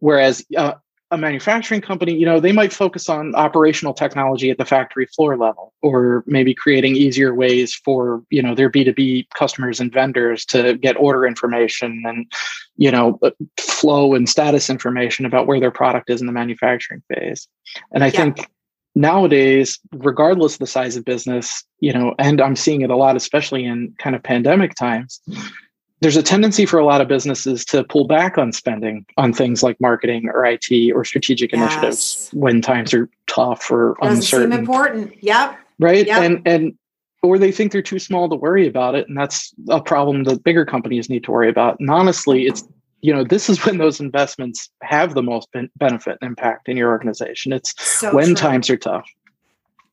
Whereas 0.00 0.44
uh, 0.56 0.74
a 1.10 1.16
manufacturing 1.16 1.80
company, 1.80 2.14
you 2.14 2.26
know, 2.26 2.40
they 2.40 2.52
might 2.52 2.72
focus 2.72 3.08
on 3.08 3.34
operational 3.36 3.94
technology 3.94 4.50
at 4.50 4.58
the 4.58 4.64
factory 4.64 5.06
floor 5.06 5.36
level, 5.36 5.72
or 5.80 6.24
maybe 6.26 6.52
creating 6.52 6.96
easier 6.96 7.32
ways 7.34 7.74
for 7.84 8.22
you 8.30 8.42
know 8.42 8.54
their 8.54 8.68
B 8.68 8.84
two 8.84 8.92
B 8.92 9.28
customers 9.34 9.78
and 9.78 9.92
vendors 9.92 10.44
to 10.46 10.76
get 10.76 10.96
order 10.96 11.24
information 11.24 12.02
and 12.06 12.30
you 12.76 12.90
know 12.90 13.18
uh, 13.22 13.30
flow 13.56 14.14
and 14.14 14.28
status 14.28 14.68
information 14.68 15.24
about 15.24 15.46
where 15.46 15.60
their 15.60 15.70
product 15.70 16.10
is 16.10 16.20
in 16.20 16.26
the 16.26 16.32
manufacturing 16.32 17.02
phase. 17.08 17.46
And 17.92 18.02
I 18.02 18.08
yeah. 18.08 18.12
think 18.12 18.48
nowadays 18.96 19.78
regardless 19.92 20.54
of 20.54 20.58
the 20.58 20.66
size 20.66 20.96
of 20.96 21.04
business 21.04 21.62
you 21.80 21.92
know 21.92 22.14
and 22.18 22.40
i'm 22.40 22.56
seeing 22.56 22.80
it 22.80 22.90
a 22.90 22.96
lot 22.96 23.14
especially 23.14 23.64
in 23.64 23.94
kind 23.98 24.16
of 24.16 24.22
pandemic 24.22 24.74
times 24.74 25.20
there's 26.00 26.16
a 26.16 26.22
tendency 26.22 26.66
for 26.66 26.78
a 26.78 26.84
lot 26.84 27.00
of 27.00 27.08
businesses 27.08 27.64
to 27.64 27.84
pull 27.84 28.06
back 28.06 28.36
on 28.36 28.52
spending 28.52 29.06
on 29.16 29.32
things 29.32 29.62
like 29.62 29.80
marketing 29.80 30.28
or 30.28 30.44
IT 30.44 30.92
or 30.94 31.04
strategic 31.04 31.52
yes. 31.52 31.60
initiatives 31.60 32.30
when 32.32 32.60
times 32.60 32.92
are 32.92 33.08
tough 33.26 33.70
or 33.70 33.96
Doesn't 34.00 34.16
uncertain. 34.16 34.52
Seem 34.52 34.58
important. 34.58 35.22
Yep. 35.22 35.58
Right. 35.78 36.06
Yep. 36.06 36.22
And 36.22 36.42
and 36.46 36.78
or 37.22 37.38
they 37.38 37.50
think 37.50 37.72
they're 37.72 37.82
too 37.82 37.98
small 37.98 38.28
to 38.28 38.36
worry 38.36 38.68
about 38.68 38.94
it, 38.94 39.08
and 39.08 39.16
that's 39.16 39.54
a 39.68 39.80
problem 39.80 40.24
that 40.24 40.44
bigger 40.44 40.64
companies 40.64 41.08
need 41.08 41.24
to 41.24 41.32
worry 41.32 41.48
about. 41.48 41.80
And 41.80 41.90
honestly, 41.90 42.46
it's 42.46 42.62
you 43.00 43.12
know 43.12 43.24
this 43.24 43.48
is 43.48 43.64
when 43.64 43.78
those 43.78 44.00
investments 44.00 44.70
have 44.82 45.14
the 45.14 45.22
most 45.22 45.50
ben- 45.52 45.70
benefit 45.76 46.18
and 46.20 46.28
impact 46.28 46.68
in 46.68 46.76
your 46.76 46.90
organization 46.90 47.52
it's 47.52 47.74
so 47.82 48.14
when 48.14 48.26
true. 48.26 48.34
times 48.34 48.70
are 48.70 48.76
tough 48.76 49.08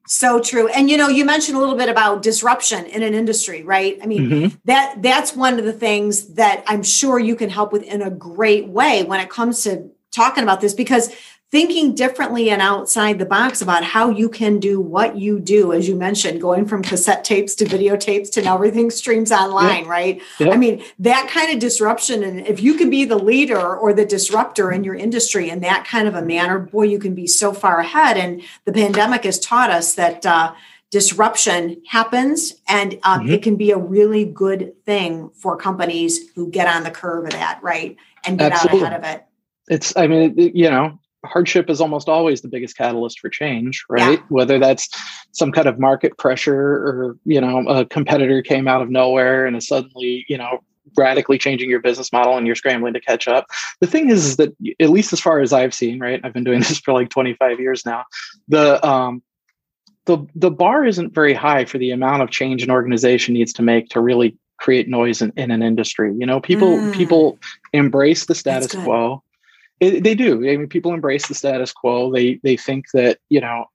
so 0.06 0.40
true 0.40 0.68
and 0.70 0.90
you 0.90 0.98
know 0.98 1.08
you 1.08 1.24
mentioned 1.24 1.56
a 1.56 1.60
little 1.60 1.76
bit 1.76 1.90
about 1.90 2.22
disruption 2.22 2.86
in 2.86 3.04
an 3.04 3.14
industry 3.14 3.64
right 3.64 3.98
i 4.04 4.06
mean 4.06 4.30
mm-hmm. 4.30 4.56
that 4.66 4.96
that's 5.02 5.36
one 5.36 5.58
of 5.58 5.66
the 5.66 5.74
things 5.74 6.34
that 6.34 6.64
i'm 6.68 6.84
sure 6.84 7.20
you 7.20 7.36
can 7.36 7.50
help 7.50 7.72
with 7.72 7.84
in 7.84 8.02
a 8.02 8.10
great 8.10 8.68
way 8.68 9.04
when 9.04 9.20
it 9.20 9.30
comes 9.30 9.64
to 9.64 9.90
talking 10.12 10.44
about 10.44 10.62
this 10.62 10.74
because 10.74 11.14
thinking 11.54 11.94
differently 11.94 12.50
and 12.50 12.64
outside 12.64 13.20
the 13.20 13.28
box 13.28 13.62
about 13.62 13.84
how 13.84 14.10
you 14.10 14.28
can 14.28 14.60
do 14.60 14.82
what 14.82 15.16
you 15.16 15.40
do, 15.40 15.72
as 15.72 15.88
you 15.88 15.96
mentioned, 15.96 16.42
going 16.42 16.66
from 16.66 16.82
cassette 16.82 17.24
tapes 17.24 17.54
to 17.54 17.64
videotapes 17.64 18.32
to 18.32 18.42
now 18.42 18.56
everything 18.56 18.90
streams 18.90 19.32
online, 19.32 19.86
right? 19.86 20.20
I 20.40 20.58
mean, 20.58 20.84
that 20.98 21.30
kind 21.30 21.54
of 21.54 21.60
disruption. 21.60 22.24
And 22.24 22.40
if 22.48 22.60
you 22.60 22.74
can 22.74 22.90
be 22.90 23.06
the 23.06 23.20
leader 23.20 23.78
or 23.78 23.94
the 23.94 24.04
disruptor 24.04 24.72
in 24.72 24.84
your 24.84 24.96
industry 24.96 25.52
in 25.52 25.60
that 25.60 25.86
kind 25.86 26.08
of 26.08 26.16
a 26.16 26.24
manner, 26.24 26.58
boy, 26.58 26.86
you 26.86 26.98
can 26.98 27.14
be 27.14 27.28
so 27.28 27.54
far 27.54 27.80
ahead. 27.80 28.18
And 28.18 28.42
the 28.66 28.74
pandemic 28.74 29.24
has 29.24 29.38
taught 29.38 29.70
us 29.70 29.94
that. 29.94 30.26
Uh, 30.26 30.56
disruption 30.90 31.82
happens 31.88 32.54
and 32.68 33.00
um, 33.02 33.22
mm-hmm. 33.22 33.34
it 33.34 33.42
can 33.42 33.56
be 33.56 33.72
a 33.72 33.78
really 33.80 34.26
good 34.26 34.76
thing 34.86 35.32
for 35.34 35.58
companies 35.58 36.30
who 36.36 36.52
get 36.52 36.68
on 36.68 36.84
the 36.84 36.92
curve 36.92 37.26
of 37.26 37.32
that 37.32 37.58
right 37.64 37.98
and 38.24 38.38
get 38.38 38.52
Absolutely. 38.52 38.82
out 38.82 38.94
ahead 38.94 39.00
of 39.00 39.04
it 39.04 39.26
it's 39.70 39.98
i 39.98 40.06
mean 40.06 40.36
you 40.38 40.70
know 40.70 41.00
hardship 41.26 41.70
is 41.70 41.82
almost 41.82 42.10
always 42.10 42.42
the 42.42 42.48
biggest 42.48 42.78
catalyst 42.78 43.20
for 43.20 43.30
change 43.30 43.84
right? 43.90 44.20
Yeah. 44.20 44.26
whether 44.30 44.60
that's 44.60 44.90
some 45.32 45.52
kind 45.52 45.68
of 45.68 45.80
market 45.80 46.18
pressure 46.18 46.56
or 46.56 47.18
you 47.26 47.42
know 47.42 47.60
a 47.68 47.86
competitor 47.86 48.42
came 48.42 48.68
out 48.68 48.82
of 48.82 48.90
nowhere 48.90 49.46
and 49.46 49.56
is 49.56 49.68
suddenly 49.68 50.26
you 50.28 50.38
know 50.38 50.60
radically 50.98 51.38
changing 51.38 51.70
your 51.70 51.80
business 51.80 52.12
model 52.12 52.38
and 52.38 52.46
you're 52.46 52.58
scrambling 52.58 52.94
to 52.94 53.00
catch 53.00 53.28
up. 53.28 53.48
The 53.80 53.88
thing 53.88 54.10
is, 54.10 54.26
is 54.26 54.36
that 54.36 54.54
at 54.82 54.90
least 54.90 55.14
as 55.14 55.20
far 55.20 55.40
as 55.40 55.54
i've 55.54 55.74
seen 55.74 56.00
right 56.00 56.20
i've 56.24 56.34
been 56.34 56.44
doing 56.44 56.60
this 56.60 56.80
for 56.80 56.94
like 56.94 57.10
25 57.10 57.60
years 57.60 57.86
now 57.86 58.04
the 58.48 58.86
um 58.86 59.24
the 60.06 60.18
the 60.36 60.52
bar 60.52 60.86
isn't 60.86 61.14
very 61.14 61.34
high 61.34 61.66
for 61.66 61.78
the 61.78 61.92
amount 61.92 62.22
of 62.22 62.30
change 62.30 62.64
an 62.64 62.72
organization 62.72 63.34
needs 63.34 63.54
to 63.54 63.62
make 63.62 63.90
to 63.90 64.02
really 64.02 64.38
create 64.58 64.88
noise 64.88 65.22
in, 65.22 65.34
in 65.36 65.52
an 65.52 65.62
industry. 65.62 66.14
You 66.18 66.26
know 66.26 66.40
people 66.40 66.78
mm. 66.78 66.94
people 66.94 67.40
embrace 67.74 68.26
the 68.26 68.36
status 68.36 68.72
quo 68.72 69.24
it, 69.84 70.04
they 70.04 70.16
do. 70.16 70.38
I 70.38 70.58
mean, 70.58 70.68
people 70.68 70.94
embrace 70.94 71.28
the 71.28 71.36
status 71.36 71.72
quo. 71.72 72.12
They 72.12 72.40
they 72.44 72.58
think 72.58 72.86
that 72.94 73.20
you 73.30 73.42
know 73.42 73.66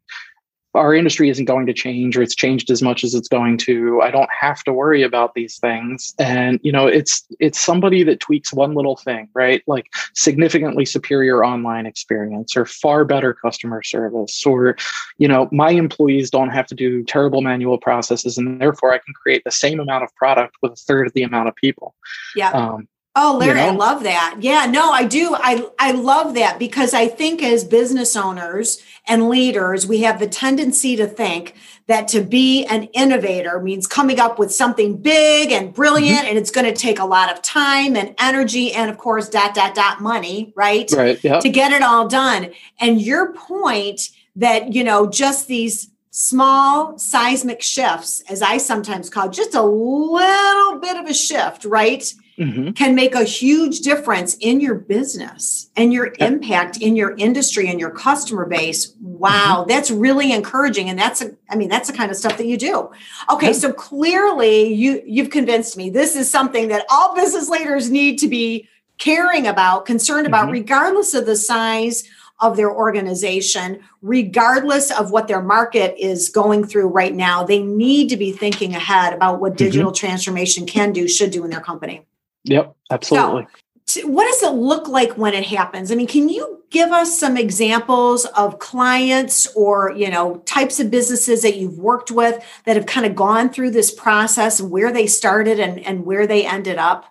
our 0.74 0.94
industry 0.94 1.28
isn't 1.30 1.46
going 1.46 1.66
to 1.66 1.72
change 1.72 2.16
or 2.16 2.22
it's 2.22 2.34
changed 2.34 2.70
as 2.70 2.82
much 2.82 3.02
as 3.02 3.14
it's 3.14 3.28
going 3.28 3.56
to. 3.56 4.00
I 4.02 4.10
don't 4.10 4.28
have 4.38 4.62
to 4.64 4.72
worry 4.72 5.02
about 5.02 5.34
these 5.34 5.58
things. 5.58 6.14
And 6.18 6.60
you 6.62 6.70
know 6.70 6.86
it's 6.86 7.26
it's 7.40 7.58
somebody 7.58 8.02
that 8.04 8.20
tweaks 8.20 8.52
one 8.52 8.74
little 8.74 8.96
thing 8.96 9.28
right? 9.34 9.62
Like 9.66 9.86
significantly 10.14 10.84
superior 10.84 11.44
online 11.44 11.86
experience 11.86 12.56
or 12.56 12.64
far 12.64 13.04
better 13.04 13.34
customer 13.34 13.82
service 13.82 14.44
or 14.46 14.76
you 15.18 15.28
know 15.28 15.48
my 15.52 15.70
employees 15.70 16.30
don't 16.30 16.50
have 16.50 16.66
to 16.66 16.74
do 16.74 17.02
terrible 17.04 17.40
manual 17.40 17.78
processes 17.78 18.38
and 18.38 18.60
therefore 18.60 18.92
i 18.92 18.98
can 18.98 19.14
create 19.14 19.42
the 19.44 19.50
same 19.50 19.80
amount 19.80 20.04
of 20.04 20.14
product 20.16 20.56
with 20.62 20.72
a 20.72 20.76
third 20.76 21.06
of 21.06 21.12
the 21.14 21.22
amount 21.22 21.48
of 21.48 21.54
people. 21.56 21.94
Yeah. 22.34 22.50
Um, 22.50 22.88
Oh, 23.20 23.36
Larry, 23.36 23.58
you 23.58 23.66
know? 23.66 23.72
I 23.72 23.74
love 23.74 24.04
that. 24.04 24.36
Yeah, 24.38 24.66
no, 24.66 24.92
I 24.92 25.04
do. 25.04 25.34
I 25.34 25.66
I 25.78 25.90
love 25.90 26.34
that 26.34 26.58
because 26.60 26.94
I 26.94 27.08
think 27.08 27.42
as 27.42 27.64
business 27.64 28.14
owners 28.14 28.80
and 29.08 29.28
leaders, 29.28 29.88
we 29.88 30.02
have 30.02 30.20
the 30.20 30.28
tendency 30.28 30.94
to 30.94 31.06
think 31.06 31.54
that 31.88 32.06
to 32.08 32.20
be 32.20 32.64
an 32.66 32.84
innovator 32.92 33.58
means 33.60 33.88
coming 33.88 34.20
up 34.20 34.38
with 34.38 34.54
something 34.54 34.98
big 34.98 35.50
and 35.50 35.74
brilliant, 35.74 36.18
mm-hmm. 36.18 36.28
and 36.28 36.38
it's 36.38 36.52
going 36.52 36.66
to 36.66 36.72
take 36.72 37.00
a 37.00 37.04
lot 37.04 37.32
of 37.32 37.42
time 37.42 37.96
and 37.96 38.14
energy, 38.20 38.72
and 38.72 38.88
of 38.88 38.98
course, 38.98 39.28
dot 39.28 39.52
dot 39.52 39.74
dot 39.74 40.00
money, 40.00 40.52
right? 40.54 40.88
Right. 40.92 41.22
Yep. 41.22 41.40
To 41.40 41.48
get 41.48 41.72
it 41.72 41.82
all 41.82 42.06
done. 42.06 42.52
And 42.78 43.02
your 43.02 43.32
point 43.32 44.10
that 44.36 44.72
you 44.72 44.84
know 44.84 45.08
just 45.10 45.48
these 45.48 45.90
small 46.10 46.96
seismic 46.98 47.62
shifts, 47.62 48.22
as 48.30 48.42
I 48.42 48.58
sometimes 48.58 49.10
call, 49.10 49.28
just 49.28 49.56
a 49.56 49.62
little 49.62 50.78
bit 50.78 50.96
of 50.96 51.06
a 51.06 51.14
shift, 51.14 51.64
right? 51.64 52.14
Mm-hmm. 52.38 52.70
can 52.72 52.94
make 52.94 53.14
a 53.14 53.24
huge 53.24 53.80
difference 53.80 54.36
in 54.40 54.60
your 54.60 54.74
business 54.74 55.70
and 55.76 55.92
your 55.92 56.06
yep. 56.06 56.20
impact 56.20 56.80
in 56.80 56.96
your 56.96 57.14
industry 57.16 57.68
and 57.68 57.80
your 57.80 57.90
customer 57.90 58.46
base. 58.46 58.94
Wow, 59.00 59.58
mm-hmm. 59.60 59.68
that's 59.68 59.90
really 59.90 60.32
encouraging. 60.32 60.88
And 60.88 60.98
that's 60.98 61.20
a, 61.20 61.34
I 61.50 61.56
mean, 61.56 61.68
that's 61.68 61.90
the 61.90 61.96
kind 61.96 62.10
of 62.10 62.16
stuff 62.16 62.36
that 62.38 62.46
you 62.46 62.56
do. 62.56 62.90
Okay, 63.30 63.48
yep. 63.48 63.56
so 63.56 63.72
clearly 63.72 64.72
you 64.72 65.02
you've 65.04 65.30
convinced 65.30 65.76
me 65.76 65.90
this 65.90 66.16
is 66.16 66.30
something 66.30 66.68
that 66.68 66.86
all 66.90 67.14
business 67.14 67.48
leaders 67.48 67.90
need 67.90 68.18
to 68.18 68.28
be 68.28 68.68
caring 68.98 69.46
about, 69.46 69.86
concerned 69.86 70.26
about, 70.26 70.44
mm-hmm. 70.44 70.52
regardless 70.52 71.14
of 71.14 71.26
the 71.26 71.36
size 71.36 72.04
of 72.40 72.56
their 72.56 72.70
organization, 72.70 73.80
regardless 74.00 74.92
of 74.92 75.10
what 75.10 75.26
their 75.26 75.42
market 75.42 75.96
is 75.98 76.28
going 76.28 76.64
through 76.64 76.86
right 76.86 77.14
now. 77.14 77.42
They 77.42 77.62
need 77.62 78.08
to 78.10 78.16
be 78.16 78.32
thinking 78.32 78.74
ahead 78.74 79.12
about 79.12 79.40
what 79.40 79.52
mm-hmm. 79.52 79.64
digital 79.64 79.90
mm-hmm. 79.90 80.06
transformation 80.06 80.66
can 80.66 80.92
do, 80.92 81.08
should 81.08 81.30
do 81.30 81.44
in 81.44 81.50
their 81.50 81.60
company. 81.60 82.06
Yep, 82.48 82.74
absolutely. 82.90 83.46
So, 83.86 84.06
what 84.06 84.26
does 84.26 84.42
it 84.42 84.54
look 84.54 84.88
like 84.88 85.12
when 85.16 85.34
it 85.34 85.46
happens? 85.46 85.90
I 85.90 85.94
mean, 85.94 86.06
can 86.06 86.28
you 86.28 86.62
give 86.70 86.90
us 86.90 87.18
some 87.18 87.36
examples 87.36 88.26
of 88.26 88.58
clients 88.58 89.46
or, 89.54 89.92
you 89.96 90.10
know, 90.10 90.38
types 90.44 90.78
of 90.78 90.90
businesses 90.90 91.42
that 91.42 91.56
you've 91.56 91.78
worked 91.78 92.10
with 92.10 92.44
that 92.64 92.76
have 92.76 92.86
kind 92.86 93.06
of 93.06 93.14
gone 93.14 93.50
through 93.50 93.70
this 93.70 93.90
process 93.90 94.60
and 94.60 94.70
where 94.70 94.92
they 94.92 95.06
started 95.06 95.58
and, 95.58 95.80
and 95.80 96.04
where 96.04 96.26
they 96.26 96.46
ended 96.46 96.76
up? 96.76 97.06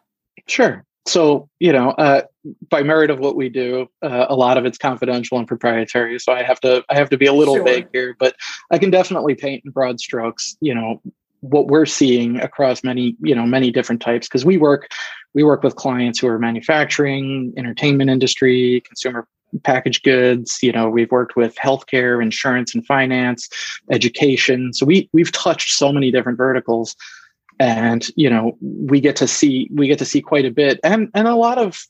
Sure. 0.47 0.83
So, 1.07 1.49
you 1.59 1.71
know, 1.71 1.91
uh, 1.91 2.23
by 2.69 2.83
merit 2.83 3.09
of 3.09 3.19
what 3.19 3.35
we 3.35 3.49
do, 3.49 3.87
uh, 4.01 4.25
a 4.29 4.35
lot 4.35 4.57
of 4.57 4.65
it's 4.65 4.77
confidential 4.77 5.37
and 5.37 5.47
proprietary. 5.47 6.19
So 6.19 6.33
I 6.33 6.43
have 6.43 6.59
to 6.61 6.83
I 6.89 6.95
have 6.95 7.09
to 7.09 7.17
be 7.17 7.25
a 7.25 7.33
little 7.33 7.55
sure. 7.55 7.63
vague 7.63 7.87
here, 7.93 8.15
but 8.19 8.35
I 8.71 8.77
can 8.77 8.91
definitely 8.91 9.35
paint 9.35 9.63
in 9.65 9.71
broad 9.71 9.99
strokes. 9.99 10.57
You 10.59 10.75
know 10.75 11.01
what 11.41 11.67
we're 11.67 11.85
seeing 11.85 12.39
across 12.39 12.83
many 12.83 13.15
you 13.21 13.35
know 13.35 13.45
many 13.45 13.71
different 13.71 14.01
types 14.01 14.27
because 14.27 14.43
we 14.43 14.57
work 14.57 14.89
we 15.33 15.43
work 15.43 15.63
with 15.63 15.75
clients 15.75 16.19
who 16.19 16.27
are 16.27 16.39
manufacturing, 16.39 17.53
entertainment 17.57 18.09
industry, 18.09 18.81
consumer 18.85 19.27
packaged 19.63 20.03
goods. 20.03 20.59
You 20.61 20.71
know, 20.71 20.89
we've 20.89 21.11
worked 21.11 21.35
with 21.35 21.55
healthcare, 21.55 22.21
insurance 22.21 22.75
and 22.75 22.85
finance, 22.85 23.49
education. 23.91 24.73
So 24.73 24.85
we 24.85 25.09
we've 25.13 25.31
touched 25.31 25.77
so 25.77 25.91
many 25.91 26.11
different 26.11 26.37
verticals 26.37 26.95
and 27.59 28.07
you 28.15 28.29
know 28.29 28.57
we 28.61 28.99
get 28.99 29.15
to 29.15 29.27
see 29.27 29.69
we 29.73 29.87
get 29.87 29.99
to 29.99 30.05
see 30.05 30.21
quite 30.21 30.45
a 30.45 30.51
bit 30.51 30.79
and 30.83 31.09
and 31.13 31.27
a 31.27 31.35
lot 31.35 31.57
of 31.57 31.81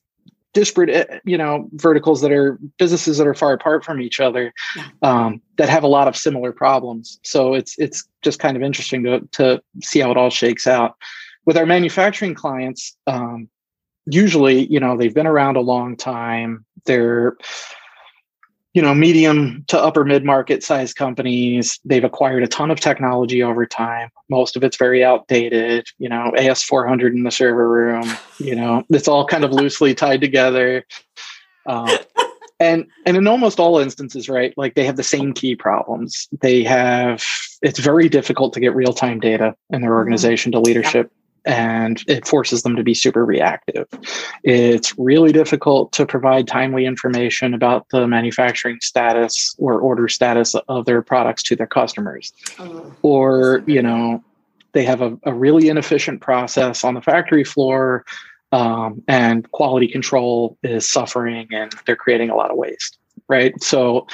disparate 0.53 0.89
eh, 0.89 1.20
you 1.25 1.38
know 1.38 1.70
verticals 1.74 2.22
that 2.22 2.32
are 2.32 2.60
businesses 2.77 3.17
that 3.17 3.27
are 3.27 3.34
far 3.34 3.53
apart 3.53 3.84
from 3.84 4.01
each 4.01 4.20
other 4.20 4.53
um, 5.01 5.41
that 5.58 5.70
have 5.70 5.84
a 5.84 5.88
lot 5.88 6.08
of 6.08 6.15
similar 6.15 6.51
problems 6.51 7.20
so 7.24 7.53
it's 7.53 7.77
it's 7.77 8.08
just 8.22 8.39
kind 8.39 8.56
of 8.56 8.63
interesting 8.63 9.03
to 9.03 9.20
to 9.32 9.62
see 9.84 10.00
how 10.00 10.12
it 10.12 10.17
all 10.17 10.29
shakes 10.29 10.65
out 10.65 10.96
with 11.47 11.57
our 11.57 11.65
manufacturing 11.65 12.35
clients 12.35 12.95
um, 13.07 13.49
usually 14.07 14.65
you 14.67 14.79
know 14.79 14.97
they've 14.97 15.13
been 15.13 15.27
around 15.27 15.57
a 15.57 15.61
long 15.61 15.95
time. 15.95 16.65
They're 16.85 17.37
you 18.73 18.81
know 18.81 18.93
medium 18.93 19.65
to 19.67 19.79
upper 19.79 20.05
mid 20.05 20.23
market 20.23 20.63
size 20.63 20.93
companies. 20.93 21.79
They've 21.85 22.03
acquired 22.03 22.43
a 22.43 22.47
ton 22.47 22.71
of 22.71 22.79
technology 22.79 23.43
over 23.43 23.65
time. 23.65 24.09
Most 24.29 24.55
of 24.55 24.63
it's 24.63 24.77
very 24.77 25.03
outdated 25.03 25.87
you 25.97 26.09
know 26.09 26.31
as400 26.37 27.11
in 27.11 27.23
the 27.23 27.31
server 27.31 27.69
room 27.69 28.09
you 28.39 28.55
know 28.55 28.83
it's 28.89 29.07
all 29.07 29.25
kind 29.25 29.43
of 29.43 29.51
loosely 29.51 29.93
tied 29.93 30.21
together. 30.21 30.85
Um, 31.65 31.89
and 32.59 32.87
and 33.05 33.17
in 33.17 33.27
almost 33.27 33.59
all 33.59 33.77
instances 33.77 34.27
right 34.27 34.51
like 34.57 34.73
they 34.73 34.85
have 34.85 34.95
the 34.95 35.03
same 35.03 35.33
key 35.33 35.55
problems. 35.55 36.27
They 36.41 36.63
have 36.63 37.23
it's 37.61 37.79
very 37.79 38.07
difficult 38.07 38.53
to 38.53 38.59
get 38.59 38.73
real 38.73 38.93
time 38.93 39.19
data 39.19 39.55
in 39.69 39.81
their 39.81 39.89
mm-hmm. 39.89 39.97
organization 39.97 40.51
to 40.53 40.59
leadership 40.59 41.11
and 41.47 42.03
it 42.07 42.27
forces 42.27 42.61
them 42.63 42.75
to 42.75 42.83
be 42.83 42.93
super 42.93 43.25
reactive. 43.25 43.87
It's 44.43 44.93
really 44.97 45.31
difficult 45.31 45.93
to 45.93 46.05
provide 46.05 46.47
timely 46.47 46.85
information 46.85 47.53
about 47.53 47.87
the 47.89 48.05
manufacturing 48.05 48.79
status 48.81 49.55
or 49.57 49.79
order 49.79 50.09
status 50.09 50.55
of 50.67 50.85
their 50.85 51.01
products 51.01 51.41
to 51.43 51.55
their 51.55 51.65
customers. 51.65 52.33
Oh, 52.59 52.93
or, 53.01 53.63
you 53.65 53.81
know, 53.81 54.23
they 54.73 54.83
have 54.83 55.01
a, 55.01 55.17
a, 55.23 55.33
really 55.33 55.69
inefficient 55.69 56.21
process 56.21 56.83
on 56.83 56.93
the 56.93 57.01
factory 57.01 57.45
floor 57.45 58.05
um, 58.51 59.01
and 59.07 59.49
quality 59.51 59.87
control 59.87 60.57
is 60.63 60.89
suffering 60.89 61.47
and 61.51 61.71
they're 61.85 61.95
creating 61.95 62.29
a 62.29 62.35
lot 62.35 62.51
of 62.51 62.57
waste, 62.57 62.97
right? 63.29 63.53
So, 63.63 64.05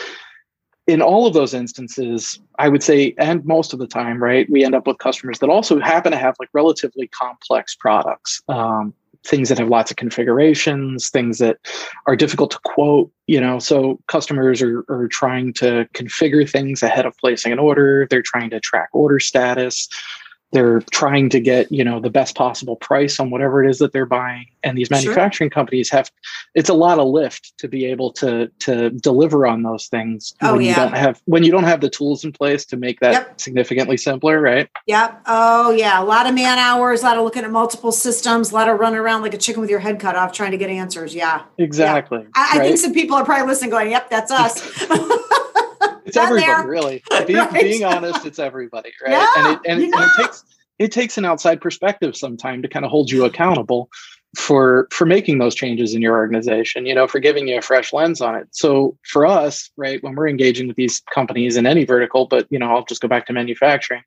in 0.87 1.01
all 1.01 1.25
of 1.25 1.33
those 1.33 1.53
instances, 1.53 2.39
I 2.59 2.69
would 2.69 2.83
say, 2.83 3.15
and 3.17 3.43
most 3.45 3.73
of 3.73 3.79
the 3.79 3.87
time, 3.87 4.21
right, 4.21 4.49
we 4.49 4.65
end 4.65 4.75
up 4.75 4.85
with 4.87 4.97
customers 4.97 5.39
that 5.39 5.49
also 5.49 5.79
happen 5.79 6.11
to 6.11 6.17
have 6.17 6.35
like 6.39 6.49
relatively 6.53 7.07
complex 7.07 7.75
products, 7.75 8.41
um, 8.49 8.93
things 9.25 9.47
that 9.47 9.57
have 9.57 9.69
lots 9.69 9.91
of 9.91 9.97
configurations, 9.97 11.09
things 11.09 11.37
that 11.37 11.57
are 12.07 12.15
difficult 12.17 12.51
to 12.51 12.59
quote, 12.65 13.09
you 13.27 13.39
know. 13.39 13.59
So 13.59 14.01
customers 14.07 14.61
are, 14.61 14.83
are 14.89 15.07
trying 15.07 15.53
to 15.53 15.87
configure 15.93 16.49
things 16.49 16.83
ahead 16.83 17.05
of 17.05 17.15
placing 17.17 17.53
an 17.53 17.59
order, 17.59 18.05
they're 18.09 18.21
trying 18.21 18.49
to 18.49 18.59
track 18.59 18.89
order 18.91 19.19
status 19.19 19.87
they're 20.53 20.81
trying 20.91 21.29
to 21.29 21.39
get 21.39 21.71
you 21.71 21.83
know 21.83 21.99
the 21.99 22.09
best 22.09 22.35
possible 22.35 22.75
price 22.75 23.19
on 23.19 23.29
whatever 23.29 23.63
it 23.63 23.69
is 23.69 23.79
that 23.79 23.91
they're 23.91 24.05
buying. 24.05 24.47
And 24.65 24.77
these 24.77 24.89
manufacturing 24.89 25.49
sure. 25.49 25.53
companies 25.53 25.89
have 25.89 26.09
it's 26.55 26.69
a 26.69 26.73
lot 26.73 26.99
of 26.99 27.07
lift 27.07 27.57
to 27.57 27.67
be 27.67 27.85
able 27.85 28.13
to 28.13 28.49
to 28.59 28.91
deliver 28.91 29.45
on 29.45 29.63
those 29.63 29.87
things 29.87 30.33
oh, 30.41 30.53
when 30.53 30.61
yeah. 30.61 30.69
you 30.69 30.75
don't 30.75 30.95
have 30.95 31.21
when 31.25 31.43
you 31.43 31.51
don't 31.51 31.65
have 31.65 31.81
the 31.81 31.89
tools 31.89 32.23
in 32.23 32.31
place 32.31 32.63
to 32.65 32.77
make 32.77 32.99
that 33.01 33.11
yep. 33.11 33.41
significantly 33.41 33.97
simpler 33.97 34.39
right? 34.39 34.69
Yep. 34.87 35.23
Oh 35.25 35.71
yeah. 35.71 36.01
A 36.01 36.05
lot 36.05 36.27
of 36.27 36.35
man 36.35 36.59
hours 36.59 37.01
a 37.01 37.05
lot 37.05 37.17
of 37.17 37.23
looking 37.23 37.43
at 37.43 37.51
multiple 37.51 37.91
systems 37.91 38.51
a 38.51 38.55
lot 38.55 38.69
of 38.69 38.79
running 38.79 38.99
around 38.99 39.23
like 39.23 39.33
a 39.33 39.37
chicken 39.37 39.59
with 39.59 39.69
your 39.69 39.79
head 39.79 39.99
cut 39.99 40.15
off 40.15 40.31
trying 40.31 40.51
to 40.51 40.57
get 40.57 40.69
answers. 40.69 41.13
Yeah. 41.13 41.43
Exactly. 41.57 42.19
Yeah. 42.19 42.27
I, 42.35 42.59
I 42.59 42.59
think 42.59 42.77
some 42.77 42.93
people 42.93 43.17
are 43.17 43.25
probably 43.25 43.47
listening 43.47 43.71
going 43.71 43.89
yep 43.89 44.09
that's 44.09 44.31
us 44.31 44.85
it's 46.05 46.17
everybody 46.17 46.45
there. 46.45 46.67
really 46.67 47.03
being, 47.27 47.39
right. 47.39 47.53
being 47.53 47.83
honest 47.83 48.25
it's 48.25 48.39
everybody 48.39 48.91
right 49.03 49.11
yeah, 49.11 49.27
and, 49.37 49.47
it, 49.47 49.59
and, 49.65 49.83
and 49.83 49.93
it 49.93 50.11
takes 50.17 50.43
it 50.79 50.91
takes 50.91 51.17
an 51.17 51.25
outside 51.25 51.61
perspective 51.61 52.15
sometime 52.15 52.61
to 52.61 52.67
kind 52.67 52.85
of 52.85 52.91
hold 52.91 53.11
you 53.11 53.25
accountable 53.25 53.89
for 54.35 54.87
for 54.91 55.05
making 55.05 55.37
those 55.37 55.53
changes 55.53 55.93
in 55.93 56.01
your 56.01 56.15
organization 56.15 56.85
you 56.85 56.95
know 56.95 57.07
for 57.07 57.19
giving 57.19 57.47
you 57.47 57.57
a 57.57 57.61
fresh 57.61 57.93
lens 57.93 58.19
on 58.19 58.35
it 58.35 58.47
so 58.51 58.97
for 59.03 59.25
us 59.25 59.69
right 59.77 60.01
when 60.03 60.15
we're 60.15 60.27
engaging 60.27 60.67
with 60.67 60.75
these 60.75 61.01
companies 61.13 61.55
in 61.55 61.67
any 61.67 61.85
vertical 61.85 62.25
but 62.25 62.47
you 62.49 62.57
know 62.57 62.69
i'll 62.69 62.85
just 62.85 63.01
go 63.01 63.07
back 63.07 63.27
to 63.27 63.33
manufacturing 63.33 64.01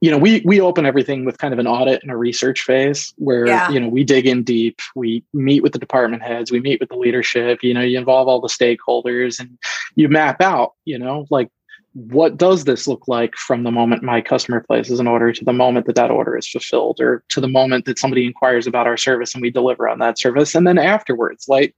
you 0.00 0.10
know 0.10 0.18
we 0.18 0.42
we 0.44 0.60
open 0.60 0.86
everything 0.86 1.24
with 1.24 1.38
kind 1.38 1.52
of 1.52 1.58
an 1.58 1.66
audit 1.66 2.02
and 2.02 2.10
a 2.10 2.16
research 2.16 2.62
phase 2.62 3.12
where 3.16 3.46
yeah. 3.46 3.70
you 3.70 3.78
know 3.78 3.88
we 3.88 4.02
dig 4.02 4.26
in 4.26 4.42
deep 4.42 4.80
we 4.94 5.22
meet 5.32 5.62
with 5.62 5.72
the 5.72 5.78
department 5.78 6.22
heads 6.22 6.50
we 6.50 6.60
meet 6.60 6.80
with 6.80 6.88
the 6.88 6.96
leadership 6.96 7.62
you 7.62 7.74
know 7.74 7.82
you 7.82 7.98
involve 7.98 8.28
all 8.28 8.40
the 8.40 8.48
stakeholders 8.48 9.38
and 9.38 9.58
you 9.94 10.08
map 10.08 10.40
out 10.40 10.74
you 10.84 10.98
know 10.98 11.26
like 11.30 11.48
what 11.92 12.36
does 12.36 12.64
this 12.64 12.86
look 12.86 13.08
like 13.08 13.34
from 13.34 13.64
the 13.64 13.70
moment 13.70 14.02
my 14.02 14.20
customer 14.20 14.60
places 14.60 15.00
an 15.00 15.08
order 15.08 15.32
to 15.32 15.44
the 15.44 15.52
moment 15.52 15.86
that 15.86 15.96
that 15.96 16.10
order 16.10 16.36
is 16.36 16.48
fulfilled 16.48 17.00
or 17.00 17.24
to 17.28 17.40
the 17.40 17.48
moment 17.48 17.84
that 17.84 17.98
somebody 17.98 18.24
inquires 18.24 18.66
about 18.66 18.86
our 18.86 18.96
service 18.96 19.34
and 19.34 19.42
we 19.42 19.50
deliver 19.50 19.88
on 19.88 19.98
that 19.98 20.18
service 20.18 20.54
and 20.54 20.66
then 20.66 20.78
afterwards 20.78 21.48
like 21.48 21.74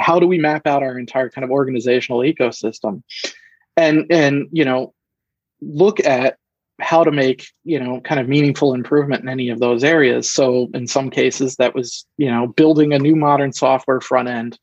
how 0.00 0.18
do 0.18 0.26
we 0.26 0.36
map 0.36 0.66
out 0.66 0.82
our 0.82 0.98
entire 0.98 1.30
kind 1.30 1.44
of 1.44 1.50
organizational 1.50 2.20
ecosystem 2.20 3.02
and 3.76 4.04
and 4.10 4.48
you 4.50 4.64
know 4.64 4.92
look 5.60 6.04
at 6.04 6.38
how 6.82 7.04
to 7.04 7.10
make 7.10 7.46
you 7.64 7.78
know 7.78 8.00
kind 8.00 8.20
of 8.20 8.28
meaningful 8.28 8.74
improvement 8.74 9.22
in 9.22 9.28
any 9.28 9.48
of 9.48 9.60
those 9.60 9.84
areas 9.84 10.30
so 10.30 10.68
in 10.74 10.86
some 10.86 11.10
cases 11.10 11.56
that 11.56 11.74
was 11.74 12.06
you 12.18 12.30
know 12.30 12.48
building 12.48 12.92
a 12.92 12.98
new 12.98 13.16
modern 13.16 13.52
software 13.52 14.00
front 14.00 14.28
end 14.28 14.58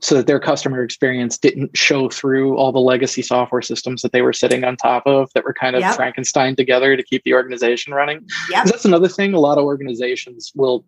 so 0.00 0.14
that 0.14 0.26
their 0.26 0.40
customer 0.40 0.82
experience 0.82 1.38
didn't 1.38 1.76
show 1.76 2.08
through 2.08 2.56
all 2.56 2.72
the 2.72 2.80
legacy 2.80 3.22
software 3.22 3.62
systems 3.62 4.02
that 4.02 4.12
they 4.12 4.22
were 4.22 4.32
sitting 4.32 4.64
on 4.64 4.76
top 4.76 5.02
of 5.06 5.30
that 5.34 5.44
were 5.44 5.52
kind 5.52 5.76
of 5.76 5.80
yep. 5.80 5.94
Frankenstein 5.94 6.56
together 6.56 6.96
to 6.96 7.02
keep 7.02 7.22
the 7.24 7.34
organization 7.34 7.92
running. 7.92 8.26
Yeah, 8.50 8.64
that's 8.64 8.86
another 8.86 9.08
thing. 9.08 9.34
A 9.34 9.40
lot 9.40 9.58
of 9.58 9.64
organizations 9.64 10.52
will, 10.54 10.84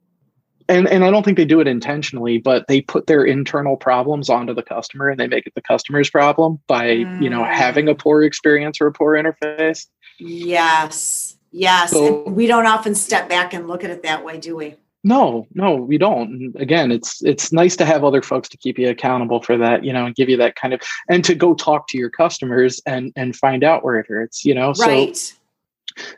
and 0.69 0.89
and 0.89 1.05
I 1.05 1.11
don't 1.11 1.25
think 1.25 1.37
they 1.37 1.45
do 1.45 1.61
it 1.61 1.67
intentionally, 1.67 2.39
but 2.39 2.67
they 2.69 2.81
put 2.81 3.07
their 3.07 3.25
internal 3.25 3.77
problems 3.77 4.29
onto 4.29 4.55
the 4.55 4.63
customer 4.63 5.09
and 5.09 5.19
they 5.19 5.27
make 5.27 5.47
it 5.47 5.55
the 5.55 5.63
customer's 5.63 6.11
problem 6.11 6.61
by 6.67 6.87
mm. 6.87 7.23
you 7.23 7.31
know 7.31 7.45
having 7.45 7.89
a 7.89 7.95
poor 7.95 8.23
experience 8.23 8.81
or 8.81 8.87
a 8.87 8.93
poor 8.93 9.15
interface. 9.15 9.87
Yes, 10.19 11.37
yes, 11.51 11.91
so, 11.91 12.25
and 12.27 12.37
we 12.37 12.47
don't 12.47 12.67
often 12.67 12.95
step 12.95 13.29
back 13.29 13.55
and 13.55 13.69
look 13.69 13.85
at 13.85 13.91
it 13.91 14.03
that 14.03 14.25
way, 14.25 14.39
do 14.39 14.57
we? 14.57 14.77
No, 15.05 15.49
no, 15.55 15.75
we 15.75 15.99
don't. 15.99 16.31
And 16.31 16.57
again, 16.57 16.93
it's 16.93 17.23
it's 17.25 17.53
nice 17.53 17.75
to 17.77 17.85
have 17.85 18.05
other 18.05 18.23
folks 18.23 18.49
to 18.51 18.57
keep 18.57 18.79
you 18.79 18.89
accountable 18.89 19.43
for 19.43 19.57
that, 19.59 19.85
you 19.85 19.93
know, 19.93 20.07
and 20.07 20.15
give 20.15 20.29
you 20.29 20.37
that 20.37 20.55
kind 20.55 20.73
of 20.73 20.81
and 21.09 21.25
to 21.25 21.35
go 21.35 21.55
talk 21.55 21.89
to 21.89 21.99
your 21.99 22.11
customers 22.11 22.81
and 22.87 23.13
and 23.17 23.35
find 23.35 23.65
out 23.65 23.85
where 23.85 23.97
it 23.97 24.07
hurts, 24.07 24.45
you 24.45 24.55
know. 24.55 24.73
Right. 24.79 25.17
So 25.17 25.35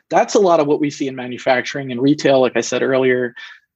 that's 0.09 0.35
a 0.35 0.39
lot 0.39 0.59
of 0.59 0.67
what 0.67 0.79
we 0.79 0.89
see 0.89 1.07
in 1.07 1.15
manufacturing 1.15 1.91
and 1.91 2.01
retail. 2.01 2.41
Like 2.41 2.55
I 2.55 2.61
said 2.61 2.83
earlier, 2.83 3.33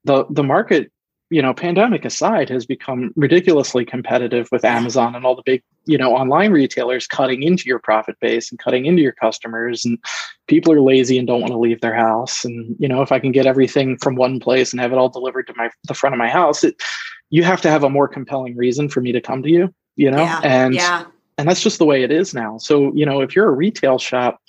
the 0.09 0.25
the 0.29 0.43
market 0.43 0.91
you 1.31 1.41
know, 1.43 1.53
pandemic 1.53 2.05
aside, 2.05 2.49
has 2.49 2.65
become 2.65 3.11
ridiculously 3.15 3.85
competitive 3.85 4.47
with 4.51 4.65
Amazon 4.65 5.15
and 5.15 5.25
all 5.25 5.35
the 5.35 5.43
big, 5.45 5.61
you 5.85 5.97
know, 5.97 6.15
online 6.15 6.51
retailers 6.51 7.05
cutting 7.05 7.43
into 7.43 7.67
your 7.67 7.77
profit 7.77 8.15
base 8.19 8.49
and 8.49 8.57
cutting 8.57 8.87
into 8.87 9.03
your 9.03 9.11
customers. 9.11 9.85
And 9.85 9.99
people 10.47 10.73
are 10.73 10.81
lazy 10.81 11.19
and 11.19 11.27
don't 11.27 11.41
want 11.41 11.53
to 11.53 11.59
leave 11.59 11.81
their 11.81 11.93
house. 11.93 12.43
And, 12.43 12.75
you 12.79 12.87
know, 12.87 13.03
if 13.03 13.11
I 13.11 13.19
can 13.19 13.31
get 13.31 13.45
everything 13.45 13.97
from 13.99 14.15
one 14.15 14.39
place 14.39 14.71
and 14.71 14.79
have 14.81 14.91
it 14.91 14.97
all 14.97 15.09
delivered 15.09 15.45
to 15.47 15.53
my 15.55 15.69
the 15.87 15.93
front 15.93 16.15
of 16.15 16.17
my 16.17 16.29
house, 16.29 16.63
it 16.63 16.81
you 17.29 17.43
have 17.43 17.61
to 17.61 17.69
have 17.69 17.83
a 17.83 17.89
more 17.91 18.07
compelling 18.07 18.57
reason 18.57 18.89
for 18.89 19.01
me 19.01 19.11
to 19.11 19.21
come 19.21 19.43
to 19.43 19.49
you, 19.49 19.71
you 19.95 20.09
know? 20.09 20.23
Yeah, 20.23 20.41
and 20.43 20.73
yeah. 20.73 21.05
and 21.37 21.47
that's 21.47 21.61
just 21.61 21.77
the 21.77 21.85
way 21.85 22.01
it 22.01 22.11
is 22.11 22.33
now. 22.33 22.57
So, 22.57 22.91
you 22.95 23.05
know, 23.05 23.21
if 23.21 23.35
you're 23.35 23.49
a 23.49 23.55
retail 23.55 23.99
shop, 23.99 24.41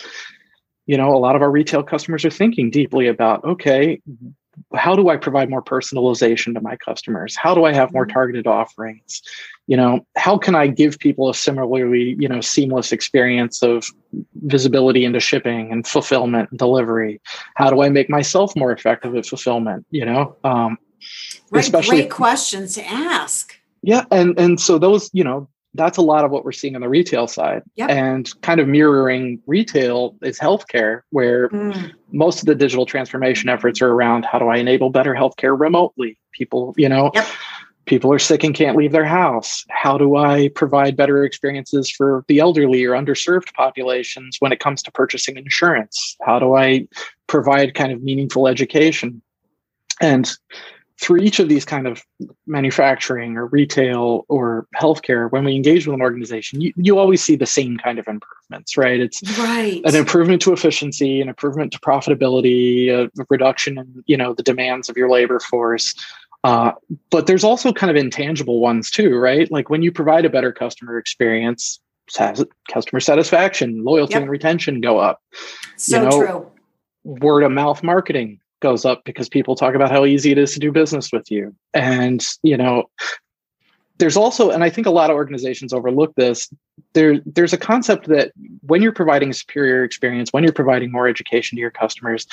you 0.87 0.97
know, 0.97 1.15
a 1.15 1.21
lot 1.21 1.37
of 1.37 1.43
our 1.43 1.51
retail 1.51 1.83
customers 1.83 2.25
are 2.25 2.31
thinking 2.31 2.71
deeply 2.71 3.07
about, 3.07 3.45
okay, 3.45 4.01
how 4.75 4.95
do 4.95 5.09
I 5.09 5.17
provide 5.17 5.51
more 5.51 5.63
personalization 5.63 6.55
to 6.55 6.61
my 6.61 6.77
customers? 6.77 7.37
How 7.37 7.55
do 7.55 7.65
I 7.65 7.73
have 7.73 7.93
more 7.93 8.05
mm-hmm. 8.05 8.13
targeted 8.13 8.47
offerings? 8.47 9.23
You 9.67 9.77
know, 9.77 10.07
how 10.17 10.39
can 10.39 10.55
I 10.55 10.67
give 10.67 10.99
people 10.99 11.29
a 11.29 11.35
similarly, 11.35 12.17
you 12.19 12.29
know, 12.29 12.41
seamless 12.41 12.93
experience 12.93 13.63
of 13.63 13.87
visibility 14.43 15.05
into 15.05 15.21
shipping 15.21 15.73
and 15.73 15.87
fulfillment 15.87 16.51
and 16.51 16.59
delivery? 16.59 17.21
How 17.55 17.71
do 17.71 17.83
I 17.83 17.89
make 17.89 18.11
myself 18.11 18.55
more 18.57 18.73
effective 18.73 19.15
at 19.15 19.27
fulfillment? 19.27 19.87
You 19.91 20.07
know, 20.07 20.37
um, 20.45 20.79
right, 21.51 21.65
especially 21.65 21.99
great 21.99 22.11
questions 22.11 22.75
to 22.75 22.85
ask. 22.87 23.57
Yeah, 23.83 24.05
and 24.11 24.39
and 24.39 24.61
so 24.61 24.79
those, 24.79 25.11
you 25.13 25.25
know, 25.25 25.49
that's 25.75 25.99
a 25.99 26.03
lot 26.03 26.25
of 26.25 26.31
what 26.31 26.45
we're 26.45 26.53
seeing 26.53 26.75
on 26.75 26.81
the 26.81 26.89
retail 26.89 27.27
side. 27.27 27.63
Yep. 27.77 27.91
And 27.91 28.41
kind 28.43 28.61
of 28.61 28.69
mirroring 28.69 29.41
retail 29.47 30.17
is 30.23 30.39
healthcare, 30.39 31.03
where 31.11 31.49
mm. 31.51 31.93
most 32.13 32.41
of 32.41 32.47
the 32.47 32.55
digital 32.55 32.87
transformation 32.87 33.49
efforts 33.49 33.81
are 33.81 33.91
around 33.91 34.25
how 34.25 34.39
do 34.39 34.49
I 34.49 34.57
enable 34.57 34.91
better 34.91 35.15
healthcare 35.15 35.59
remotely? 35.59 36.19
People, 36.33 36.75
you 36.77 36.89
know, 36.89 37.11
yep. 37.15 37.27
people 37.87 38.13
are 38.13 38.19
sick 38.19 38.43
and 38.43 38.55
can't 38.55 38.77
leave 38.77 38.93
their 38.93 39.05
house. 39.05 39.65
How 39.71 39.97
do 39.97 40.17
I 40.17 40.49
provide 40.55 40.97
better 40.97 41.25
experiences 41.25 41.91
for 41.91 42.25
the 42.27 42.41
elderly 42.41 42.85
or 42.85 42.93
underserved 42.93 43.55
populations 43.55 44.37
when 44.41 44.53
it 44.53 44.61
comes 44.61 44.83
to 44.83 44.91
purchasing 44.91 45.37
insurance? 45.37 46.17
How 46.23 46.39
do 46.39 46.57
I 46.57 46.89
provide 47.29 47.75
kind 47.75 47.93
of 47.93 48.03
meaningful 48.03 48.49
education? 48.49 49.23
And 50.01 50.31
through 51.01 51.21
each 51.21 51.39
of 51.39 51.49
these 51.49 51.65
kind 51.65 51.87
of 51.87 52.03
manufacturing 52.47 53.37
or 53.37 53.47
retail 53.47 54.27
or 54.29 54.67
healthcare, 54.77 55.31
when 55.31 55.45
we 55.45 55.57
engage 55.57 55.87
with 55.87 55.95
an 55.95 56.03
organization, 56.03 56.61
you, 56.61 56.73
you 56.77 56.99
always 56.99 57.23
see 57.23 57.37
the 57.37 57.47
same 57.47 57.79
kind 57.79 57.99
of 57.99 58.07
improvements, 58.07 58.77
right? 58.77 59.01
It's 59.01 59.23
right. 59.39 59.81
an 59.85 59.95
improvement 59.95 60.43
to 60.43 60.53
efficiency, 60.53 61.23
an 61.23 61.29
improvement 61.31 61.73
to 61.73 61.81
profitability, 61.81 62.91
a 62.91 63.11
reduction 63.31 63.79
in 63.79 64.05
you 64.07 64.17
know 64.17 64.35
the 64.35 64.43
demands 64.43 64.91
of 64.91 64.97
your 64.97 65.09
labor 65.09 65.41
force. 65.41 65.95
Uh, 66.45 66.73
but 67.11 67.27
there's 67.27 67.45
also 67.45 67.73
kind 67.73 67.91
of 67.91 67.97
intangible 67.97 68.61
ones 68.61 68.91
too, 68.91 69.17
right? 69.17 69.51
Like 69.51 69.71
when 69.71 69.83
you 69.83 69.93
provide 69.93 70.27
a 70.27 70.31
better 70.31 70.53
customer 70.53 70.99
experience, 70.99 71.81
customer 72.71 73.01
satisfaction, 73.01 73.85
loyalty, 73.85 74.15
yep. 74.15 74.23
and 74.23 74.31
retention 74.31 74.81
go 74.83 74.99
up. 74.99 75.23
So 75.77 76.03
you 76.03 76.09
know, 76.09 76.27
true. 76.27 76.51
Word 77.05 77.43
of 77.43 77.53
mouth 77.53 77.83
marketing 77.83 78.41
goes 78.61 78.85
up 78.85 79.05
because 79.05 79.29
people 79.29 79.57
talk 79.57 79.75
about 79.75 79.91
how 79.91 80.05
easy 80.05 80.31
it 80.31 80.39
is 80.39 80.53
to 80.55 80.61
do 80.61 80.71
business 80.71 81.11
with 81.13 81.31
you. 81.31 81.55
And, 81.75 82.27
you 82.43 82.57
know, 82.57 82.85
there's 83.99 84.17
also, 84.17 84.51
and 84.51 84.65
I 84.65 84.71
think 84.71 84.87
a 84.87 84.91
lot 84.91 85.11
of 85.11 85.17
organizations 85.17 85.73
overlook 85.73 86.15
this, 86.15 86.49
there, 86.95 87.21
there's 87.27 87.53
a 87.53 87.59
concept 87.59 88.09
that 88.09 88.33
when 88.63 88.83
you're 88.83 88.93
providing 88.93 89.31
a 89.31 89.35
superior 89.35 89.85
experience, 89.85 90.33
when 90.33 90.43
you're 90.43 90.53
providing 90.53 90.91
more 90.91 91.09
education 91.09 91.57
to 91.57 91.61
your 91.61 91.71
customers, 91.71 92.27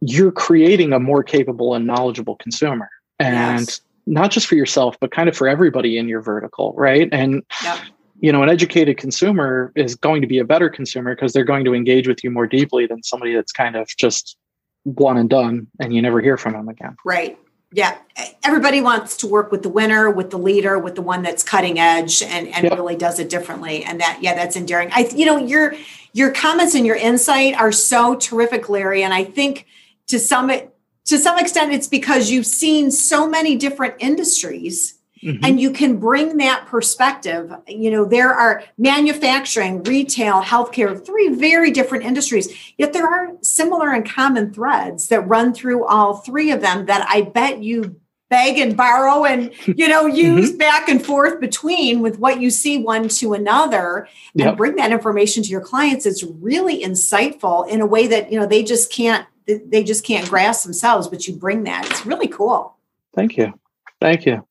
you're 0.00 0.32
creating 0.32 0.92
a 0.92 1.00
more 1.00 1.22
capable 1.22 1.74
and 1.74 1.86
knowledgeable 1.86 2.36
consumer. 2.36 2.90
And 3.18 3.60
yes. 3.60 3.80
not 4.06 4.30
just 4.30 4.46
for 4.46 4.56
yourself, 4.56 4.96
but 5.00 5.10
kind 5.10 5.28
of 5.28 5.36
for 5.36 5.48
everybody 5.48 5.96
in 5.96 6.08
your 6.08 6.20
vertical, 6.20 6.74
right? 6.76 7.08
And 7.12 7.42
yep 7.62 7.78
you 8.20 8.32
know 8.32 8.42
an 8.42 8.48
educated 8.48 8.96
consumer 8.96 9.72
is 9.74 9.96
going 9.96 10.22
to 10.22 10.28
be 10.28 10.38
a 10.38 10.44
better 10.44 10.70
consumer 10.70 11.14
because 11.14 11.32
they're 11.32 11.44
going 11.44 11.64
to 11.64 11.74
engage 11.74 12.06
with 12.06 12.22
you 12.22 12.30
more 12.30 12.46
deeply 12.46 12.86
than 12.86 13.02
somebody 13.02 13.34
that's 13.34 13.52
kind 13.52 13.76
of 13.76 13.88
just 13.98 14.36
one 14.84 15.16
and 15.16 15.28
done 15.28 15.66
and 15.80 15.94
you 15.94 16.00
never 16.00 16.20
hear 16.20 16.36
from 16.36 16.52
them 16.52 16.68
again. 16.68 16.96
Right. 17.04 17.38
Yeah. 17.72 17.98
Everybody 18.44 18.80
wants 18.80 19.16
to 19.18 19.26
work 19.26 19.50
with 19.50 19.64
the 19.64 19.68
winner, 19.68 20.08
with 20.08 20.30
the 20.30 20.38
leader, 20.38 20.78
with 20.78 20.94
the 20.94 21.02
one 21.02 21.22
that's 21.22 21.42
cutting 21.42 21.80
edge 21.80 22.22
and, 22.22 22.46
and 22.48 22.64
yep. 22.64 22.74
really 22.74 22.94
does 22.94 23.18
it 23.18 23.28
differently. 23.28 23.82
And 23.82 24.00
that, 24.00 24.20
yeah, 24.22 24.34
that's 24.34 24.54
endearing. 24.54 24.90
I, 24.92 25.10
you 25.14 25.26
know, 25.26 25.38
your, 25.38 25.74
your 26.12 26.30
comments 26.30 26.76
and 26.76 26.86
your 26.86 26.94
insight 26.94 27.54
are 27.56 27.72
so 27.72 28.14
terrific, 28.14 28.68
Larry. 28.68 29.02
And 29.02 29.12
I 29.12 29.24
think 29.24 29.66
to 30.06 30.20
some, 30.20 30.52
to 31.06 31.18
some 31.18 31.38
extent, 31.38 31.72
it's 31.72 31.88
because 31.88 32.30
you've 32.30 32.46
seen 32.46 32.92
so 32.92 33.28
many 33.28 33.56
different 33.56 33.94
industries 33.98 34.94
Mm-hmm. 35.24 35.44
And 35.44 35.60
you 35.60 35.70
can 35.70 35.98
bring 35.98 36.36
that 36.36 36.66
perspective. 36.66 37.52
You 37.66 37.90
know, 37.90 38.04
there 38.04 38.32
are 38.32 38.62
manufacturing, 38.76 39.82
retail, 39.84 40.42
healthcare, 40.42 41.04
three 41.04 41.28
very 41.30 41.70
different 41.70 42.04
industries, 42.04 42.48
yet 42.76 42.92
there 42.92 43.06
are 43.06 43.32
similar 43.40 43.90
and 43.90 44.08
common 44.08 44.52
threads 44.52 45.08
that 45.08 45.26
run 45.26 45.54
through 45.54 45.86
all 45.86 46.18
three 46.18 46.50
of 46.50 46.60
them 46.60 46.86
that 46.86 47.06
I 47.08 47.22
bet 47.22 47.62
you 47.62 48.00
beg 48.30 48.58
and 48.58 48.76
borrow 48.76 49.24
and 49.24 49.52
you 49.66 49.86
know 49.86 50.06
use 50.06 50.50
mm-hmm. 50.50 50.58
back 50.58 50.88
and 50.88 51.04
forth 51.04 51.40
between 51.40 52.00
with 52.00 52.18
what 52.18 52.40
you 52.40 52.50
see 52.50 52.78
one 52.78 53.08
to 53.08 53.34
another 53.34 54.08
and 54.34 54.44
yep. 54.44 54.56
bring 54.56 54.76
that 54.76 54.90
information 54.90 55.42
to 55.42 55.50
your 55.50 55.60
clients 55.60 56.06
it's 56.06 56.24
really 56.24 56.82
insightful 56.82 57.68
in 57.68 57.80
a 57.80 57.86
way 57.86 58.06
that 58.06 58.32
you 58.32 58.38
know 58.40 58.46
they 58.46 58.62
just 58.62 58.90
can't 58.90 59.26
they 59.46 59.84
just 59.84 60.04
can't 60.04 60.28
grasp 60.28 60.64
themselves 60.64 61.06
but 61.06 61.28
you 61.28 61.36
bring 61.36 61.64
that 61.64 61.88
it's 61.90 62.06
really 62.06 62.28
cool 62.28 62.76
thank 63.14 63.36
you 63.36 63.52
thank 64.00 64.24
you 64.24 64.44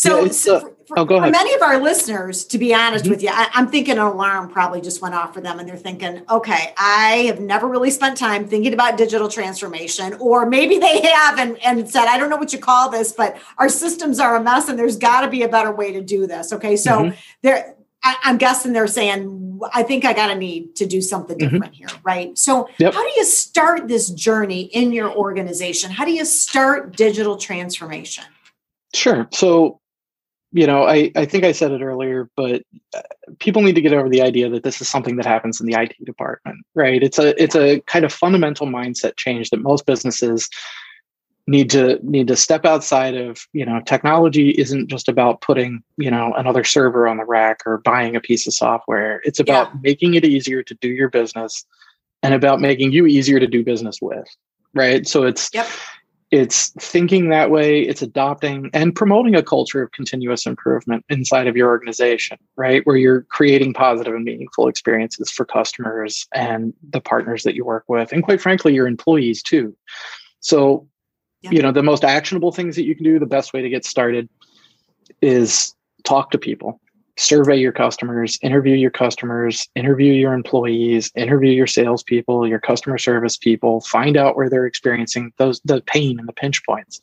so, 0.00 0.24
yeah, 0.24 0.32
so 0.32 0.56
uh, 0.56 0.60
for, 0.86 0.98
oh, 0.98 1.06
for 1.06 1.30
many 1.30 1.52
of 1.52 1.60
our 1.60 1.78
listeners, 1.78 2.46
to 2.46 2.56
be 2.56 2.72
honest 2.72 3.04
mm-hmm. 3.04 3.10
with 3.10 3.22
you, 3.22 3.28
I, 3.30 3.50
am 3.52 3.68
thinking 3.68 3.98
an 3.98 4.00
alarm 4.00 4.48
probably 4.48 4.80
just 4.80 5.02
went 5.02 5.14
off 5.14 5.34
for 5.34 5.42
them 5.42 5.58
and 5.58 5.68
they're 5.68 5.76
thinking, 5.76 6.22
okay, 6.30 6.72
I 6.78 7.24
have 7.26 7.38
never 7.38 7.68
really 7.68 7.90
spent 7.90 8.16
time 8.16 8.48
thinking 8.48 8.72
about 8.72 8.96
digital 8.96 9.28
transformation, 9.28 10.14
or 10.14 10.46
maybe 10.46 10.78
they 10.78 11.02
have 11.02 11.38
and, 11.38 11.62
and 11.62 11.90
said, 11.90 12.06
I 12.06 12.16
don't 12.16 12.30
know 12.30 12.38
what 12.38 12.54
you 12.54 12.58
call 12.58 12.88
this, 12.88 13.12
but 13.12 13.36
our 13.58 13.68
systems 13.68 14.18
are 14.18 14.36
a 14.36 14.42
mess 14.42 14.70
and 14.70 14.78
there's 14.78 14.96
got 14.96 15.20
to 15.20 15.28
be 15.28 15.42
a 15.42 15.48
better 15.48 15.70
way 15.70 15.92
to 15.92 16.00
do 16.00 16.26
this. 16.26 16.50
Okay. 16.50 16.76
So 16.76 16.92
mm-hmm. 16.92 17.16
there, 17.42 17.74
I, 18.02 18.16
am 18.24 18.38
guessing 18.38 18.72
they're 18.72 18.86
saying, 18.86 19.60
I 19.74 19.82
think 19.82 20.06
I 20.06 20.14
got 20.14 20.28
to 20.28 20.34
need 20.34 20.76
to 20.76 20.86
do 20.86 21.02
something 21.02 21.36
mm-hmm. 21.36 21.56
different 21.56 21.74
mm-hmm. 21.74 21.88
here, 21.88 22.00
right? 22.02 22.38
So, 22.38 22.70
yep. 22.78 22.94
how 22.94 23.02
do 23.02 23.12
you 23.18 23.26
start 23.26 23.86
this 23.86 24.08
journey 24.08 24.62
in 24.62 24.92
your 24.92 25.14
organization? 25.14 25.90
How 25.90 26.06
do 26.06 26.12
you 26.12 26.24
start 26.24 26.96
digital 26.96 27.36
transformation? 27.36 28.24
Sure. 28.94 29.28
So, 29.32 29.79
you 30.52 30.66
know, 30.66 30.84
I, 30.84 31.12
I 31.14 31.24
think 31.26 31.44
I 31.44 31.52
said 31.52 31.70
it 31.70 31.82
earlier, 31.82 32.28
but 32.36 32.62
uh, 32.96 33.02
people 33.38 33.62
need 33.62 33.76
to 33.76 33.80
get 33.80 33.92
over 33.92 34.08
the 34.08 34.22
idea 34.22 34.48
that 34.50 34.64
this 34.64 34.80
is 34.80 34.88
something 34.88 35.16
that 35.16 35.26
happens 35.26 35.60
in 35.60 35.66
the 35.66 35.80
IT 35.80 35.94
department, 36.04 36.58
right? 36.74 37.02
It's 37.02 37.18
a 37.18 37.40
it's 37.40 37.54
a 37.54 37.80
kind 37.82 38.04
of 38.04 38.12
fundamental 38.12 38.66
mindset 38.66 39.16
change 39.16 39.50
that 39.50 39.60
most 39.60 39.86
businesses 39.86 40.48
need 41.46 41.70
to 41.70 42.00
need 42.02 42.26
to 42.28 42.36
step 42.36 42.64
outside 42.64 43.14
of. 43.14 43.46
You 43.52 43.64
know, 43.64 43.80
technology 43.86 44.50
isn't 44.50 44.88
just 44.88 45.08
about 45.08 45.40
putting 45.40 45.82
you 45.96 46.10
know 46.10 46.34
another 46.36 46.64
server 46.64 47.06
on 47.06 47.18
the 47.18 47.24
rack 47.24 47.60
or 47.64 47.78
buying 47.78 48.16
a 48.16 48.20
piece 48.20 48.46
of 48.48 48.54
software. 48.54 49.20
It's 49.24 49.40
about 49.40 49.68
yeah. 49.68 49.80
making 49.82 50.14
it 50.14 50.24
easier 50.24 50.64
to 50.64 50.74
do 50.74 50.88
your 50.88 51.10
business 51.10 51.64
and 52.24 52.34
about 52.34 52.60
making 52.60 52.90
you 52.90 53.06
easier 53.06 53.38
to 53.38 53.46
do 53.46 53.62
business 53.62 53.98
with, 54.02 54.26
right? 54.74 55.06
So 55.06 55.22
it's 55.22 55.48
yep 55.54 55.68
it's 56.30 56.70
thinking 56.78 57.28
that 57.28 57.50
way 57.50 57.80
it's 57.80 58.02
adopting 58.02 58.70
and 58.72 58.94
promoting 58.94 59.34
a 59.34 59.42
culture 59.42 59.82
of 59.82 59.90
continuous 59.90 60.46
improvement 60.46 61.04
inside 61.08 61.48
of 61.48 61.56
your 61.56 61.68
organization 61.68 62.38
right? 62.56 62.86
Where 62.86 62.96
you're 62.96 63.22
creating 63.22 63.74
positive 63.74 64.14
and 64.14 64.24
meaningful 64.24 64.68
experiences 64.68 65.30
for 65.30 65.44
customers 65.44 66.26
and 66.34 66.74
the 66.90 67.00
partners 67.00 67.42
that 67.44 67.54
you 67.54 67.64
work 67.64 67.84
with 67.88 68.12
and 68.12 68.22
quite 68.22 68.40
frankly 68.40 68.74
your 68.74 68.86
employees 68.86 69.42
too. 69.42 69.76
So 70.40 70.86
yeah. 71.42 71.50
you 71.52 71.62
know 71.62 71.72
the 71.72 71.82
most 71.82 72.04
actionable 72.04 72.52
things 72.52 72.76
that 72.76 72.84
you 72.84 72.94
can 72.94 73.04
do 73.04 73.18
the 73.18 73.26
best 73.26 73.52
way 73.52 73.62
to 73.62 73.68
get 73.68 73.84
started 73.84 74.28
is 75.22 75.74
talk 76.04 76.30
to 76.30 76.38
people 76.38 76.80
survey 77.20 77.56
your 77.56 77.72
customers, 77.72 78.38
interview 78.42 78.74
your 78.74 78.90
customers, 78.90 79.68
interview 79.74 80.12
your 80.12 80.32
employees, 80.32 81.12
interview 81.14 81.52
your 81.52 81.66
salespeople, 81.66 82.48
your 82.48 82.58
customer 82.58 82.96
service 82.96 83.36
people, 83.36 83.82
find 83.82 84.16
out 84.16 84.36
where 84.36 84.48
they're 84.48 84.66
experiencing 84.66 85.32
those 85.36 85.60
the 85.64 85.82
pain 85.82 86.18
and 86.18 86.26
the 86.26 86.32
pinch 86.32 86.64
points. 86.64 87.00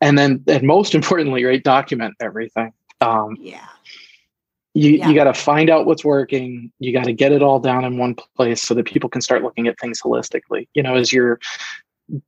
And 0.00 0.18
then 0.18 0.44
and 0.46 0.64
most 0.64 0.94
importantly, 0.98 1.44
right, 1.44 1.62
document 1.62 2.14
everything. 2.20 2.72
Um, 3.00 3.36
yeah. 3.40 3.66
You, 4.74 4.92
yeah. 4.92 5.08
you 5.08 5.14
got 5.14 5.24
to 5.24 5.34
find 5.34 5.70
out 5.70 5.86
what's 5.86 6.04
working. 6.04 6.70
You 6.78 6.92
got 6.92 7.04
to 7.04 7.12
get 7.12 7.32
it 7.32 7.42
all 7.42 7.58
down 7.58 7.84
in 7.84 7.96
one 7.96 8.16
place 8.36 8.62
so 8.62 8.74
that 8.74 8.84
people 8.84 9.08
can 9.08 9.22
start 9.22 9.42
looking 9.42 9.66
at 9.66 9.80
things 9.80 10.00
holistically. 10.00 10.68
You 10.74 10.82
know, 10.82 10.94
as 10.94 11.10
you're 11.10 11.40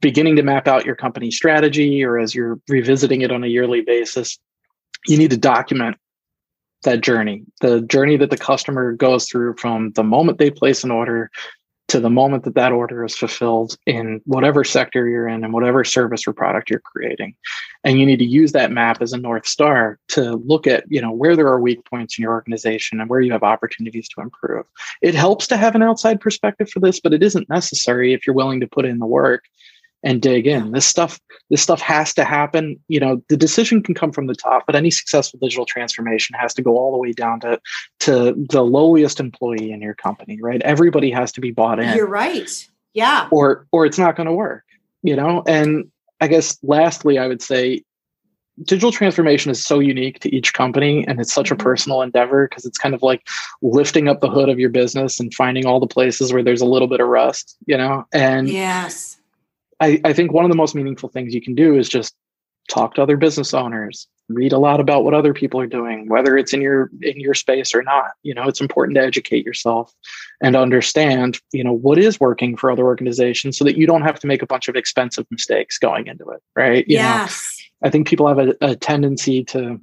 beginning 0.00 0.36
to 0.36 0.42
map 0.42 0.66
out 0.66 0.86
your 0.86 0.96
company 0.96 1.30
strategy 1.30 2.02
or 2.02 2.18
as 2.18 2.34
you're 2.34 2.58
revisiting 2.68 3.20
it 3.20 3.30
on 3.30 3.44
a 3.44 3.46
yearly 3.46 3.82
basis, 3.82 4.38
you 5.06 5.18
need 5.18 5.30
to 5.30 5.36
document 5.36 5.96
that 6.84 7.00
journey, 7.02 7.44
the 7.60 7.82
journey 7.82 8.16
that 8.16 8.30
the 8.30 8.36
customer 8.36 8.92
goes 8.92 9.28
through 9.28 9.56
from 9.56 9.92
the 9.92 10.02
moment 10.02 10.38
they 10.38 10.50
place 10.50 10.84
an 10.84 10.90
order 10.90 11.30
to 11.90 11.98
the 11.98 12.08
moment 12.08 12.44
that 12.44 12.54
that 12.54 12.70
order 12.70 13.04
is 13.04 13.16
fulfilled 13.16 13.76
in 13.84 14.20
whatever 14.24 14.62
sector 14.62 15.08
you're 15.08 15.26
in 15.26 15.42
and 15.42 15.52
whatever 15.52 15.82
service 15.82 16.22
or 16.24 16.32
product 16.32 16.70
you're 16.70 16.78
creating. 16.78 17.34
And 17.82 17.98
you 17.98 18.06
need 18.06 18.20
to 18.20 18.24
use 18.24 18.52
that 18.52 18.70
map 18.70 19.02
as 19.02 19.12
a 19.12 19.16
north 19.16 19.44
star 19.44 19.98
to 20.10 20.36
look 20.36 20.68
at 20.68 20.84
you 20.88 21.02
know 21.02 21.10
where 21.10 21.34
there 21.34 21.48
are 21.48 21.60
weak 21.60 21.84
points 21.84 22.16
in 22.16 22.22
your 22.22 22.32
organization 22.32 23.00
and 23.00 23.10
where 23.10 23.20
you 23.20 23.32
have 23.32 23.42
opportunities 23.42 24.08
to 24.10 24.20
improve. 24.20 24.66
It 25.02 25.16
helps 25.16 25.48
to 25.48 25.56
have 25.56 25.74
an 25.74 25.82
outside 25.82 26.20
perspective 26.20 26.70
for 26.70 26.78
this 26.78 27.00
but 27.00 27.12
it 27.12 27.24
isn't 27.24 27.48
necessary 27.48 28.12
if 28.12 28.24
you're 28.24 28.36
willing 28.36 28.60
to 28.60 28.68
put 28.68 28.84
in 28.84 28.98
the 28.98 29.06
work 29.06 29.42
and 30.02 30.22
dig 30.22 30.46
in. 30.46 30.72
This 30.72 30.86
stuff, 30.86 31.20
this 31.50 31.62
stuff 31.62 31.80
has 31.80 32.14
to 32.14 32.24
happen. 32.24 32.78
You 32.88 33.00
know, 33.00 33.22
the 33.28 33.36
decision 33.36 33.82
can 33.82 33.94
come 33.94 34.12
from 34.12 34.26
the 34.26 34.34
top, 34.34 34.64
but 34.66 34.74
any 34.74 34.90
successful 34.90 35.38
digital 35.40 35.66
transformation 35.66 36.36
has 36.38 36.54
to 36.54 36.62
go 36.62 36.76
all 36.76 36.92
the 36.92 36.98
way 36.98 37.12
down 37.12 37.40
to 37.40 37.60
to 38.00 38.34
the 38.50 38.62
lowest 38.62 39.20
employee 39.20 39.72
in 39.72 39.80
your 39.80 39.94
company, 39.94 40.38
right? 40.40 40.62
Everybody 40.62 41.10
has 41.10 41.32
to 41.32 41.40
be 41.40 41.50
bought 41.50 41.80
in. 41.80 41.94
You're 41.96 42.06
right. 42.06 42.68
Yeah. 42.94 43.28
Or 43.30 43.66
or 43.72 43.86
it's 43.86 43.98
not 43.98 44.16
going 44.16 44.26
to 44.26 44.32
work, 44.32 44.64
you 45.02 45.16
know? 45.16 45.42
And 45.46 45.90
I 46.20 46.28
guess 46.28 46.58
lastly, 46.62 47.18
I 47.18 47.26
would 47.26 47.42
say 47.42 47.82
digital 48.64 48.92
transformation 48.92 49.50
is 49.50 49.64
so 49.64 49.78
unique 49.78 50.20
to 50.20 50.34
each 50.34 50.52
company 50.52 51.06
and 51.08 51.18
it's 51.18 51.32
such 51.32 51.50
a 51.50 51.54
mm-hmm. 51.54 51.62
personal 51.62 52.02
endeavor 52.02 52.46
because 52.46 52.66
it's 52.66 52.76
kind 52.76 52.94
of 52.94 53.02
like 53.02 53.26
lifting 53.62 54.06
up 54.06 54.20
the 54.20 54.28
hood 54.28 54.50
of 54.50 54.58
your 54.58 54.68
business 54.68 55.18
and 55.18 55.32
finding 55.32 55.64
all 55.64 55.80
the 55.80 55.86
places 55.86 56.30
where 56.30 56.42
there's 56.42 56.60
a 56.60 56.66
little 56.66 56.88
bit 56.88 57.00
of 57.00 57.08
rust, 57.08 57.56
you 57.66 57.76
know? 57.76 58.04
And 58.12 58.50
yes 58.50 59.19
I, 59.80 60.00
I 60.04 60.12
think 60.12 60.32
one 60.32 60.44
of 60.44 60.50
the 60.50 60.56
most 60.56 60.74
meaningful 60.74 61.08
things 61.08 61.34
you 61.34 61.40
can 61.40 61.54
do 61.54 61.76
is 61.76 61.88
just 61.88 62.14
talk 62.68 62.94
to 62.94 63.02
other 63.02 63.16
business 63.16 63.52
owners 63.52 64.06
read 64.28 64.52
a 64.52 64.58
lot 64.58 64.78
about 64.78 65.02
what 65.02 65.12
other 65.12 65.34
people 65.34 65.60
are 65.60 65.66
doing 65.66 66.08
whether 66.08 66.38
it's 66.38 66.52
in 66.52 66.60
your 66.60 66.88
in 67.02 67.18
your 67.18 67.34
space 67.34 67.74
or 67.74 67.82
not. 67.82 68.12
You 68.22 68.34
know 68.34 68.44
it's 68.44 68.60
important 68.60 68.96
to 68.96 69.02
educate 69.02 69.44
yourself 69.44 69.92
and 70.40 70.56
understand 70.56 71.40
you 71.52 71.64
know 71.64 71.72
what 71.72 71.98
is 71.98 72.20
working 72.20 72.56
for 72.56 72.70
other 72.70 72.84
organizations 72.84 73.58
so 73.58 73.64
that 73.64 73.76
you 73.76 73.86
don't 73.86 74.02
have 74.02 74.20
to 74.20 74.26
make 74.26 74.42
a 74.42 74.46
bunch 74.46 74.68
of 74.68 74.76
expensive 74.76 75.26
mistakes 75.30 75.78
going 75.78 76.06
into 76.06 76.28
it 76.30 76.40
right? 76.54 76.86
You 76.86 76.96
yes. 76.96 77.58
Know, 77.82 77.88
i 77.88 77.90
think 77.90 78.06
people 78.06 78.28
have 78.28 78.38
a, 78.38 78.54
a 78.60 78.76
tendency 78.76 79.42
to 79.44 79.80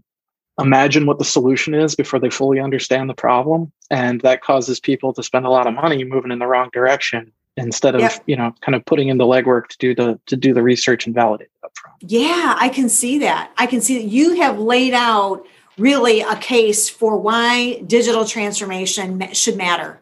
imagine 0.60 1.06
what 1.06 1.20
the 1.20 1.26
solution 1.26 1.74
is 1.74 1.96
before 1.96 2.20
they 2.20 2.30
fully 2.30 2.60
understand 2.60 3.10
the 3.10 3.14
problem 3.14 3.72
and 3.92 4.22
that 4.22 4.42
causes 4.42 4.80
people 4.80 5.14
to 5.14 5.22
spend 5.22 5.46
a 5.46 5.50
lot 5.50 5.68
of 5.68 5.74
money 5.74 6.04
moving 6.04 6.32
in 6.32 6.40
the 6.40 6.48
wrong 6.48 6.70
direction 6.74 7.32
instead 7.58 7.96
of 7.96 8.02
yep. 8.02 8.24
you 8.26 8.36
know 8.36 8.54
kind 8.62 8.76
of 8.76 8.86
putting 8.86 9.10
in 9.10 9.18
the 9.18 9.26
legwork 9.26 9.68
to 9.68 9.78
do 9.78 9.96
the 9.96 10.20
to 10.26 10.36
do 10.36 10.54
the 10.54 10.64
research 10.64 11.06
and 11.06 11.16
validate 11.16 11.48
it 11.48 11.66
up 11.66 11.72
front 11.76 11.96
yeah 12.02 12.56
i 12.60 12.70
can 12.70 12.88
see 12.90 13.18
that. 13.20 13.52
I 13.58 13.66
can 13.66 13.82
see 13.82 14.00
that. 14.00 14.08
You 14.08 14.36
have 14.42 14.60
laid 14.60 14.94
out 14.94 15.46
really 15.78 16.22
a 16.22 16.36
case 16.36 16.90
for 16.90 17.18
why 17.18 17.80
digital 17.86 18.26
transformation 18.26 19.34
should 19.34 19.58
matter 19.58 20.02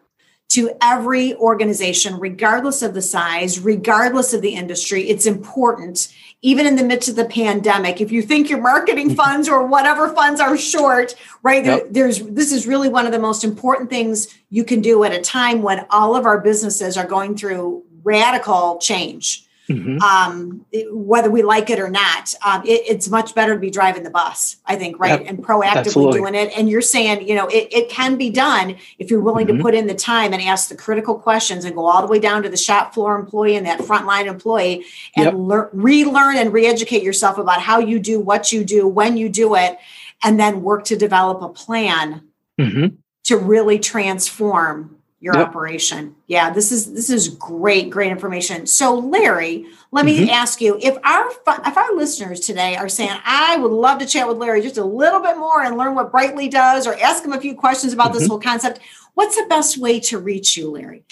to 0.49 0.71
every 0.81 1.35
organization 1.35 2.17
regardless 2.19 2.81
of 2.81 2.93
the 2.93 3.01
size 3.01 3.59
regardless 3.59 4.33
of 4.33 4.41
the 4.41 4.55
industry. 4.55 5.09
It's 5.09 5.25
important 5.25 6.13
even 6.45 6.67
in 6.67 6.75
the 6.75 6.83
midst 6.83 7.09
of 7.09 7.15
the 7.15 7.25
pandemic 7.25 7.99
if 7.99 8.11
you 8.11 8.21
think 8.21 8.49
your 8.49 8.61
marketing 8.61 9.07
mm-hmm. 9.07 9.15
funds 9.15 9.49
or 9.49 9.65
whatever 9.65 10.13
funds 10.13 10.39
are 10.39 10.55
short 10.55 11.15
right 11.41 11.65
yep. 11.65 11.83
there, 11.83 11.91
there's 11.91 12.21
this 12.27 12.51
is 12.51 12.67
really 12.67 12.87
one 12.87 13.07
of 13.07 13.11
the 13.11 13.19
most 13.19 13.43
important 13.43 13.89
things 13.89 14.27
you 14.51 14.63
can 14.63 14.79
do 14.79 15.03
at 15.03 15.11
a 15.11 15.19
time 15.21 15.63
when 15.63 15.85
all 15.89 16.15
of 16.15 16.25
our 16.25 16.39
businesses 16.39 16.97
are 16.97 17.07
going 17.07 17.35
through 17.35 17.83
radical 18.03 18.77
change 18.77 19.44
Mm-hmm. 19.69 19.99
Um, 19.99 20.65
whether 20.91 21.31
we 21.31 21.41
like 21.41 21.71
it 21.71 21.79
or 21.79 21.89
not, 21.89 22.33
um, 22.45 22.61
it, 22.65 22.83
it's 22.87 23.09
much 23.09 23.33
better 23.33 23.55
to 23.55 23.59
be 23.59 23.71
driving 23.71 24.03
the 24.03 24.11
bus, 24.11 24.57
I 24.65 24.75
think, 24.75 24.99
right? 24.99 25.21
Yep. 25.21 25.29
And 25.29 25.43
proactively 25.43 25.77
Absolutely. 25.77 26.19
doing 26.19 26.35
it. 26.35 26.51
And 26.55 26.69
you're 26.69 26.81
saying, 26.81 27.27
you 27.27 27.33
know, 27.33 27.47
it, 27.47 27.69
it 27.71 27.89
can 27.89 28.15
be 28.15 28.29
done 28.29 28.77
if 28.99 29.09
you're 29.09 29.21
willing 29.21 29.47
mm-hmm. 29.47 29.57
to 29.57 29.63
put 29.63 29.73
in 29.73 29.87
the 29.87 29.95
time 29.95 30.33
and 30.33 30.41
ask 30.41 30.69
the 30.69 30.75
critical 30.75 31.15
questions 31.17 31.65
and 31.65 31.75
go 31.75 31.85
all 31.85 32.01
the 32.01 32.07
way 32.07 32.19
down 32.19 32.43
to 32.43 32.49
the 32.49 32.57
shop 32.57 32.93
floor 32.93 33.17
employee 33.17 33.55
and 33.55 33.65
that 33.65 33.79
frontline 33.79 34.27
employee 34.27 34.85
and 35.15 35.25
yep. 35.25 35.33
learn, 35.35 35.69
relearn 35.73 36.37
and 36.37 36.53
re-educate 36.53 37.01
yourself 37.01 37.39
about 37.39 37.61
how 37.61 37.79
you 37.79 37.99
do 37.99 38.19
what 38.19 38.51
you 38.51 38.63
do, 38.63 38.87
when 38.87 39.17
you 39.17 39.29
do 39.29 39.55
it, 39.55 39.79
and 40.23 40.39
then 40.39 40.61
work 40.61 40.85
to 40.85 40.95
develop 40.95 41.41
a 41.41 41.49
plan 41.49 42.21
mm-hmm. 42.59 42.95
to 43.23 43.37
really 43.37 43.79
transform 43.79 44.94
your 45.25 45.35
yep. 45.35 45.47
operation. 45.47 46.15
Yeah, 46.27 46.51
this 46.51 46.71
is 46.71 46.93
this 46.93 47.09
is 47.09 47.29
great, 47.29 47.89
great 47.89 48.11
information. 48.11 48.67
So, 48.67 48.93
Larry, 48.93 49.65
let 49.91 50.05
me 50.05 50.19
mm-hmm. 50.19 50.29
ask 50.29 50.61
you 50.61 50.77
if 50.79 50.95
our 51.03 51.31
if 51.65 51.75
our 51.75 51.95
listeners 51.95 52.41
today 52.41 52.75
are 52.75 52.87
saying, 52.87 53.17
"I 53.25 53.57
would 53.57 53.71
love 53.71 53.97
to 53.99 54.05
chat 54.05 54.27
with 54.27 54.37
Larry 54.37 54.61
just 54.61 54.77
a 54.77 54.85
little 54.85 55.19
bit 55.19 55.35
more 55.37 55.63
and 55.63 55.77
learn 55.77 55.95
what 55.95 56.11
Brightly 56.11 56.47
does, 56.47 56.85
or 56.85 56.93
ask 56.99 57.25
him 57.25 57.33
a 57.33 57.41
few 57.41 57.55
questions 57.55 57.91
about 57.91 58.09
mm-hmm. 58.11 58.19
this 58.19 58.27
whole 58.27 58.39
concept," 58.39 58.79
what's 59.15 59.35
the 59.35 59.47
best 59.49 59.79
way 59.79 59.99
to 60.01 60.19
reach 60.19 60.55
you, 60.55 60.69
Larry? 60.69 61.03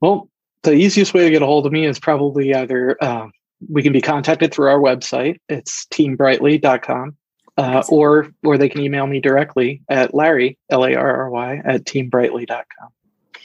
Well, 0.00 0.30
the 0.62 0.72
easiest 0.72 1.12
way 1.12 1.24
to 1.24 1.30
get 1.30 1.42
a 1.42 1.46
hold 1.46 1.66
of 1.66 1.72
me 1.72 1.84
is 1.84 1.98
probably 1.98 2.54
either 2.54 2.96
uh, 3.02 3.26
we 3.68 3.82
can 3.82 3.92
be 3.92 4.00
contacted 4.00 4.54
through 4.54 4.68
our 4.68 4.80
website. 4.80 5.36
It's 5.50 5.84
teambrightly.com. 5.92 7.14
Uh, 7.56 7.84
or 7.88 8.32
or 8.42 8.58
they 8.58 8.68
can 8.68 8.80
email 8.80 9.06
me 9.06 9.20
directly 9.20 9.82
at 9.88 10.12
Larry 10.12 10.58
L 10.70 10.84
A 10.84 10.94
R 10.94 11.16
R 11.24 11.30
Y 11.30 11.62
at 11.64 11.84
teambrightly.com. 11.84 12.88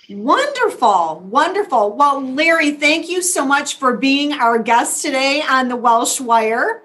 Wonderful, 0.10 1.20
wonderful. 1.30 1.96
Well, 1.96 2.22
Larry, 2.22 2.72
thank 2.72 3.10
you 3.10 3.22
so 3.22 3.46
much 3.46 3.78
for 3.78 3.96
being 3.96 4.34
our 4.34 4.58
guest 4.58 5.04
today 5.04 5.44
on 5.48 5.68
the 5.68 5.76
Welsh 5.76 6.20
Wire. 6.20 6.84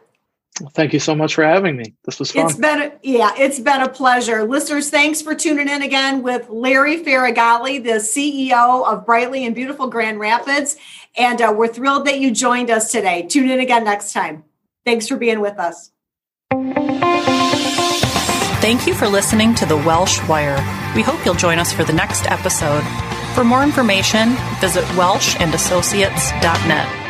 Well, 0.61 0.71
thank 0.71 0.93
you 0.93 1.01
so 1.01 1.17
much 1.17 1.35
for 1.35 1.43
having 1.43 1.77
me. 1.77 1.95
This 2.05 2.21
was 2.21 2.31
fun. 2.31 2.47
It's 2.47 2.57
been 2.57 2.83
a, 2.83 2.93
yeah, 3.03 3.33
it's 3.37 3.59
been 3.59 3.81
a 3.81 3.89
pleasure. 3.89 4.45
Listeners, 4.45 4.89
thanks 4.89 5.21
for 5.21 5.35
tuning 5.35 5.69
in 5.69 5.83
again 5.83 6.23
with 6.23 6.49
Larry 6.49 7.03
Faragalli, 7.03 7.83
the 7.83 7.99
CEO 7.99 8.87
of 8.87 9.05
Brightly 9.05 9.45
in 9.45 9.55
beautiful 9.55 9.89
Grand 9.89 10.21
Rapids, 10.21 10.77
and 11.17 11.41
uh, 11.41 11.53
we're 11.57 11.67
thrilled 11.67 12.07
that 12.07 12.21
you 12.21 12.31
joined 12.31 12.71
us 12.71 12.93
today. 12.93 13.23
Tune 13.23 13.51
in 13.51 13.59
again 13.59 13.85
next 13.85 14.13
time. 14.13 14.45
Thanks 14.85 15.09
for 15.09 15.17
being 15.17 15.41
with 15.41 15.59
us. 15.59 15.91
Thank 18.61 18.87
you 18.87 18.95
for 18.95 19.09
listening 19.09 19.55
to 19.57 19.67
the 19.67 19.77
Welsh 19.77 20.23
Wire. 20.29 20.57
We 20.95 21.03
hope 21.03 21.25
you'll 21.25 21.35
join 21.35 21.59
us 21.59 21.73
for 21.73 21.83
the 21.83 21.93
next 21.93 22.31
episode. 22.31 22.85
For 23.35 23.43
more 23.43 23.65
information, 23.65 24.37
visit 24.61 24.85
welshandassociates.net. 24.95 27.04